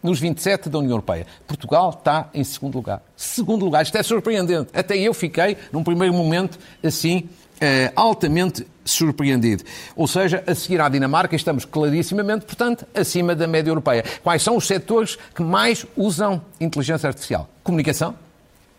nos 0.07 0.21
27 0.21 0.69
da 0.69 0.79
União 0.79 0.92
Europeia. 0.92 1.27
Portugal 1.47 1.90
está 1.90 2.31
em 2.33 2.45
segundo 2.45 2.77
lugar. 2.77 3.03
Segundo 3.16 3.64
lugar. 3.64 3.83
Isto 3.83 3.99
é 3.99 4.03
surpreendente. 4.03 4.71
Até 4.73 4.97
eu 4.97 5.12
fiquei, 5.12 5.57
num 5.73 5.83
primeiro 5.83 6.14
momento, 6.14 6.59
assim, 6.83 7.29
eh, 7.61 7.92
altamente 7.97 8.66
surpreendido. 8.85 9.64
Ou 9.97 10.07
seja, 10.07 10.45
a 10.47 10.55
seguir 10.55 10.81
à 10.81 10.88
Dinamarca, 10.88 11.35
estamos 11.35 11.64
clarissimamente, 11.64 12.47
portanto, 12.47 12.87
acima 12.95 13.35
da 13.35 13.49
média 13.49 13.71
europeia. 13.71 14.05
Quais 14.23 14.42
são 14.42 14.57
os 14.57 14.66
setores 14.66 15.19
que 15.35 15.42
mais 15.42 15.85
usam 15.97 16.40
inteligência 16.61 17.09
artificial? 17.09 17.49
Comunicação, 17.64 18.14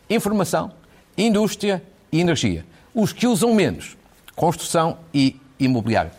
informação, 0.09 0.71
indústria 1.17 1.83
e 2.09 2.21
energia. 2.21 2.65
Os 2.95 3.11
que 3.11 3.27
usam 3.27 3.53
menos, 3.53 3.97
construção 4.35 4.99
e 5.13 5.35
imobiliário. 5.59 6.11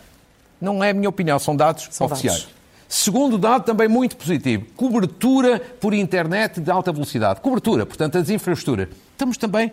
Não 0.61 0.85
é 0.85 0.91
a 0.91 0.95
minha 0.95 1.09
opinião, 1.09 1.39
são 1.39 1.57
dados 1.57 1.89
são 1.91 2.07
oficiais. 2.07 2.43
Dados. 2.43 2.58
Segundo 2.89 3.37
dado 3.37 3.65
também 3.65 3.87
muito 3.87 4.17
positivo, 4.17 4.65
cobertura 4.75 5.61
por 5.61 5.93
internet 5.93 6.59
de 6.59 6.71
alta 6.71 6.91
velocidade. 6.91 7.41
Cobertura, 7.41 7.85
portanto, 7.85 8.17
as 8.17 8.31
infraestruturas. 8.31 8.89
Estamos 9.13 9.37
também 9.37 9.71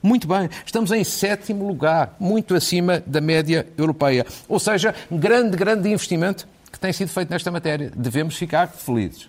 muito 0.00 0.28
bem. 0.28 0.48
Estamos 0.64 0.92
em 0.92 1.02
sétimo 1.02 1.66
lugar, 1.66 2.14
muito 2.20 2.54
acima 2.54 3.02
da 3.04 3.20
média 3.20 3.66
europeia. 3.76 4.24
Ou 4.48 4.60
seja, 4.60 4.94
grande, 5.10 5.56
grande 5.56 5.88
investimento 5.88 6.46
que 6.70 6.78
tem 6.78 6.92
sido 6.92 7.08
feito 7.08 7.30
nesta 7.30 7.50
matéria. 7.50 7.90
Devemos 7.96 8.36
ficar 8.36 8.68
felizes. 8.68 9.28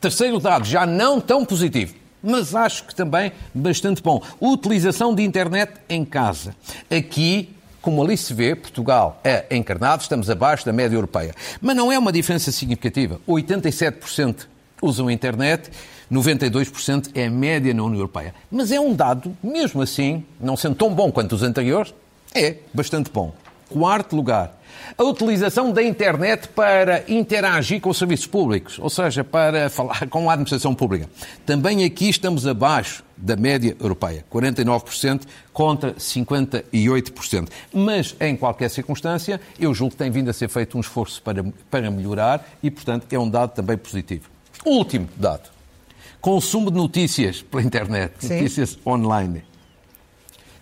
Terceiro 0.00 0.40
dado, 0.40 0.64
já 0.64 0.84
não 0.84 1.20
tão 1.20 1.44
positivo, 1.44 1.94
mas 2.22 2.54
acho 2.54 2.84
que 2.84 2.94
também 2.94 3.32
bastante 3.54 4.02
bom. 4.02 4.20
Utilização 4.40 5.14
de 5.14 5.22
internet 5.22 5.72
em 5.88 6.04
casa. 6.04 6.54
Aqui 6.90 7.53
como 7.84 8.02
ali 8.02 8.16
se 8.16 8.32
vê, 8.32 8.54
Portugal 8.54 9.20
é 9.22 9.44
encarnado, 9.54 10.00
estamos 10.00 10.30
abaixo 10.30 10.64
da 10.64 10.72
média 10.72 10.96
europeia. 10.96 11.34
Mas 11.60 11.76
não 11.76 11.92
é 11.92 11.98
uma 11.98 12.10
diferença 12.10 12.50
significativa. 12.50 13.20
87% 13.28 14.46
usam 14.80 15.08
a 15.08 15.12
internet, 15.12 15.70
92% 16.10 17.10
é 17.14 17.26
a 17.26 17.30
média 17.30 17.74
na 17.74 17.82
União 17.82 17.98
Europeia. 17.98 18.34
Mas 18.50 18.72
é 18.72 18.80
um 18.80 18.94
dado, 18.94 19.36
mesmo 19.42 19.82
assim, 19.82 20.24
não 20.40 20.56
sendo 20.56 20.76
tão 20.76 20.94
bom 20.94 21.12
quanto 21.12 21.34
os 21.34 21.42
anteriores, 21.42 21.92
é 22.34 22.56
bastante 22.72 23.10
bom. 23.10 23.34
Quarto 23.68 24.16
lugar, 24.16 24.58
a 24.96 25.02
utilização 25.04 25.72
da 25.72 25.82
internet 25.82 26.48
para 26.48 27.04
interagir 27.08 27.80
com 27.80 27.90
os 27.90 27.98
serviços 27.98 28.26
públicos, 28.26 28.78
ou 28.78 28.90
seja, 28.90 29.24
para 29.24 29.68
falar 29.68 30.06
com 30.08 30.28
a 30.28 30.32
administração 30.32 30.74
pública. 30.74 31.08
Também 31.44 31.84
aqui 31.84 32.08
estamos 32.08 32.46
abaixo 32.46 33.04
da 33.16 33.36
média 33.36 33.76
europeia, 33.80 34.24
49% 34.32 35.22
contra 35.52 35.92
58%. 35.94 37.48
Mas, 37.72 38.14
em 38.20 38.36
qualquer 38.36 38.68
circunstância, 38.68 39.40
eu 39.58 39.72
julgo 39.74 39.92
que 39.92 39.98
tem 39.98 40.10
vindo 40.10 40.28
a 40.28 40.32
ser 40.32 40.48
feito 40.48 40.76
um 40.76 40.80
esforço 40.80 41.22
para, 41.22 41.44
para 41.70 41.90
melhorar 41.90 42.46
e, 42.62 42.70
portanto, 42.70 43.12
é 43.12 43.18
um 43.18 43.28
dado 43.28 43.54
também 43.54 43.76
positivo. 43.76 44.28
Último 44.64 45.08
dado. 45.16 45.50
Consumo 46.20 46.70
de 46.70 46.76
notícias 46.76 47.42
pela 47.42 47.62
internet, 47.62 48.14
Sim. 48.18 48.34
notícias 48.34 48.78
online. 48.86 49.42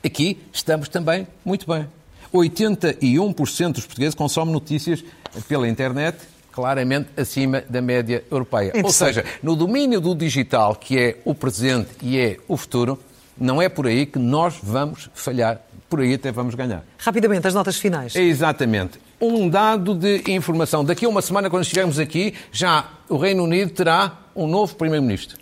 Aqui 0.04 0.40
estamos 0.52 0.88
também 0.88 1.26
muito 1.44 1.66
bem. 1.66 1.86
81% 2.32 3.72
dos 3.72 3.86
portugueses 3.86 4.14
consomem 4.14 4.52
notícias 4.52 5.04
pela 5.48 5.68
internet, 5.68 6.18
claramente 6.50 7.08
acima 7.16 7.62
da 7.68 7.80
média 7.80 8.24
europeia. 8.30 8.72
Ou 8.82 8.92
seja, 8.92 9.24
no 9.42 9.56
domínio 9.56 10.00
do 10.00 10.14
digital, 10.14 10.74
que 10.74 10.98
é 10.98 11.18
o 11.24 11.34
presente 11.34 11.90
e 12.02 12.18
é 12.18 12.36
o 12.48 12.56
futuro, 12.56 12.98
não 13.38 13.60
é 13.60 13.68
por 13.68 13.86
aí 13.86 14.06
que 14.06 14.18
nós 14.18 14.54
vamos 14.62 15.10
falhar. 15.14 15.60
Por 15.88 16.00
aí 16.00 16.14
até 16.14 16.32
vamos 16.32 16.54
ganhar. 16.54 16.84
Rapidamente, 16.98 17.46
as 17.46 17.54
notas 17.54 17.76
finais. 17.76 18.16
Exatamente. 18.16 18.98
Um 19.20 19.48
dado 19.48 19.94
de 19.94 20.22
informação. 20.28 20.84
Daqui 20.84 21.04
a 21.04 21.08
uma 21.08 21.20
semana, 21.20 21.50
quando 21.50 21.64
chegarmos 21.64 21.98
aqui, 21.98 22.34
já 22.50 22.88
o 23.08 23.16
Reino 23.18 23.44
Unido 23.44 23.72
terá 23.72 24.18
um 24.34 24.46
novo 24.46 24.74
Primeiro-Ministro 24.74 25.36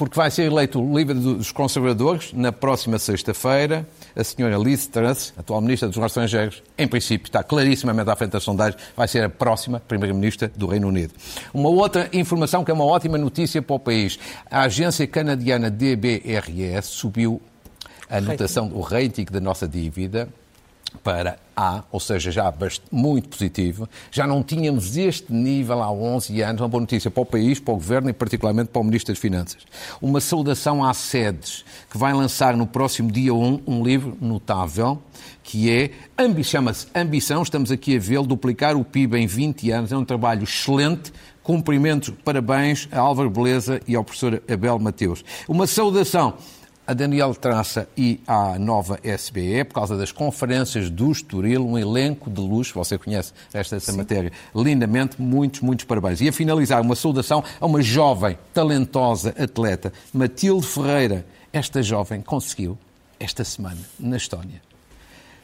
porque 0.00 0.16
vai 0.16 0.30
ser 0.30 0.44
eleito 0.44 0.82
líder 0.96 1.12
dos 1.12 1.52
conservadores 1.52 2.32
na 2.32 2.50
próxima 2.50 2.98
sexta-feira. 2.98 3.86
A 4.16 4.24
senhora 4.24 4.56
Liz 4.56 4.86
Truss, 4.86 5.34
atual 5.36 5.60
ministra 5.60 5.88
dos 5.88 5.96
Negócios 5.98 6.16
Estrangeiros, 6.24 6.62
em 6.78 6.88
princípio 6.88 7.26
está 7.26 7.42
clarissimamente 7.42 8.08
à 8.08 8.16
frente 8.16 8.30
das 8.30 8.42
sondagens, 8.42 8.80
vai 8.96 9.06
ser 9.06 9.24
a 9.24 9.28
próxima 9.28 9.78
primeira-ministra 9.78 10.50
do 10.56 10.66
Reino 10.66 10.88
Unido. 10.88 11.12
Uma 11.52 11.68
outra 11.68 12.08
informação 12.14 12.64
que 12.64 12.70
é 12.70 12.74
uma 12.74 12.86
ótima 12.86 13.18
notícia 13.18 13.60
para 13.60 13.76
o 13.76 13.78
país. 13.78 14.18
A 14.50 14.62
agência 14.62 15.06
canadiana 15.06 15.70
DBRS 15.70 16.86
subiu 16.86 17.38
a 18.08 18.22
notação, 18.22 18.72
o 18.72 18.80
rating 18.80 19.26
da 19.30 19.38
nossa 19.38 19.68
dívida 19.68 20.30
para 21.02 21.38
A, 21.56 21.82
ou 21.90 22.00
seja, 22.00 22.30
já 22.30 22.52
muito 22.90 23.28
positivo. 23.28 23.88
Já 24.10 24.26
não 24.26 24.42
tínhamos 24.42 24.96
este 24.96 25.32
nível 25.32 25.82
há 25.82 25.90
11 25.90 26.40
anos. 26.42 26.60
Uma 26.60 26.68
boa 26.68 26.80
notícia 26.80 27.10
para 27.10 27.22
o 27.22 27.26
país, 27.26 27.60
para 27.60 27.72
o 27.72 27.76
Governo 27.76 28.10
e 28.10 28.12
particularmente 28.12 28.70
para 28.70 28.80
o 28.80 28.84
Ministro 28.84 29.12
das 29.12 29.20
Finanças. 29.20 29.62
Uma 30.00 30.20
saudação 30.20 30.84
à 30.84 30.92
SEDES, 30.92 31.64
que 31.90 31.98
vai 31.98 32.12
lançar 32.12 32.56
no 32.56 32.66
próximo 32.66 33.10
dia 33.10 33.34
1 33.34 33.62
um 33.66 33.82
livro 33.82 34.16
notável, 34.20 35.02
que 35.42 35.70
é, 35.70 35.90
chama-se 36.44 36.86
Ambição, 36.94 37.42
estamos 37.42 37.70
aqui 37.70 37.96
a 37.96 38.00
vê-lo, 38.00 38.26
duplicar 38.26 38.76
o 38.76 38.84
PIB 38.84 39.18
em 39.18 39.26
20 39.26 39.70
anos. 39.70 39.92
É 39.92 39.96
um 39.96 40.04
trabalho 40.04 40.44
excelente, 40.44 41.12
cumprimentos, 41.42 42.12
parabéns 42.24 42.88
a 42.92 43.00
Álvaro 43.00 43.30
Beleza 43.30 43.80
e 43.86 43.96
ao 43.96 44.04
professor 44.04 44.42
Abel 44.48 44.78
Mateus. 44.78 45.24
Uma 45.48 45.66
saudação 45.66 46.34
a 46.90 46.92
Daniel 46.92 47.32
Traça 47.36 47.88
e 47.96 48.20
à 48.26 48.58
nova 48.58 48.98
SBE, 49.04 49.62
por 49.62 49.74
causa 49.74 49.96
das 49.96 50.10
conferências 50.10 50.90
do 50.90 51.12
Estoril, 51.12 51.64
um 51.64 51.78
elenco 51.78 52.28
de 52.28 52.40
luxo, 52.40 52.74
você 52.74 52.98
conhece 52.98 53.32
esta, 53.54 53.76
esta 53.76 53.92
matéria 53.92 54.32
lindamente, 54.52 55.22
muitos, 55.22 55.60
muitos 55.60 55.84
parabéns. 55.84 56.20
E 56.20 56.28
a 56.28 56.32
finalizar, 56.32 56.82
uma 56.82 56.96
saudação 56.96 57.44
a 57.60 57.64
uma 57.64 57.80
jovem, 57.80 58.36
talentosa 58.52 59.32
atleta, 59.38 59.92
Matilde 60.12 60.66
Ferreira. 60.66 61.24
Esta 61.52 61.80
jovem 61.80 62.22
conseguiu, 62.22 62.76
esta 63.20 63.44
semana, 63.44 63.78
na 63.96 64.16
Estónia, 64.16 64.60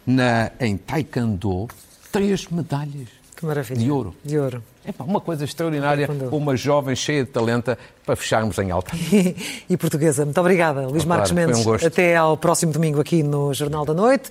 na, 0.05 0.51
em 0.59 0.77
Taekwondo, 0.77 1.69
três 2.11 2.49
medalhas 2.49 3.09
que 3.37 3.47
maravilha. 3.47 3.79
de 3.79 3.89
ouro. 3.89 4.17
De 4.25 4.37
ouro. 4.37 4.65
É 4.87 5.03
uma 5.03 5.21
coisa 5.21 5.45
extraordinária, 5.45 6.09
uma 6.31 6.57
jovem 6.57 6.95
cheia 6.95 7.25
de 7.25 7.31
talento 7.31 7.77
para 8.05 8.17
fecharmos 8.17 8.59
em 8.59 8.71
alta. 8.71 8.93
e 9.69 9.77
portuguesa. 9.77 10.25
Muito 10.25 10.41
obrigada, 10.41 10.87
Luís 10.87 11.05
Marcos 11.05 11.33
claro, 11.33 11.49
Mendes. 11.49 11.67
Um 11.67 11.87
Até 11.87 12.17
ao 12.17 12.37
próximo 12.37 12.73
domingo 12.73 13.01
aqui 13.01 13.23
no 13.23 13.53
Jornal 13.53 13.85
da 13.85 13.95
Noite. 13.95 14.31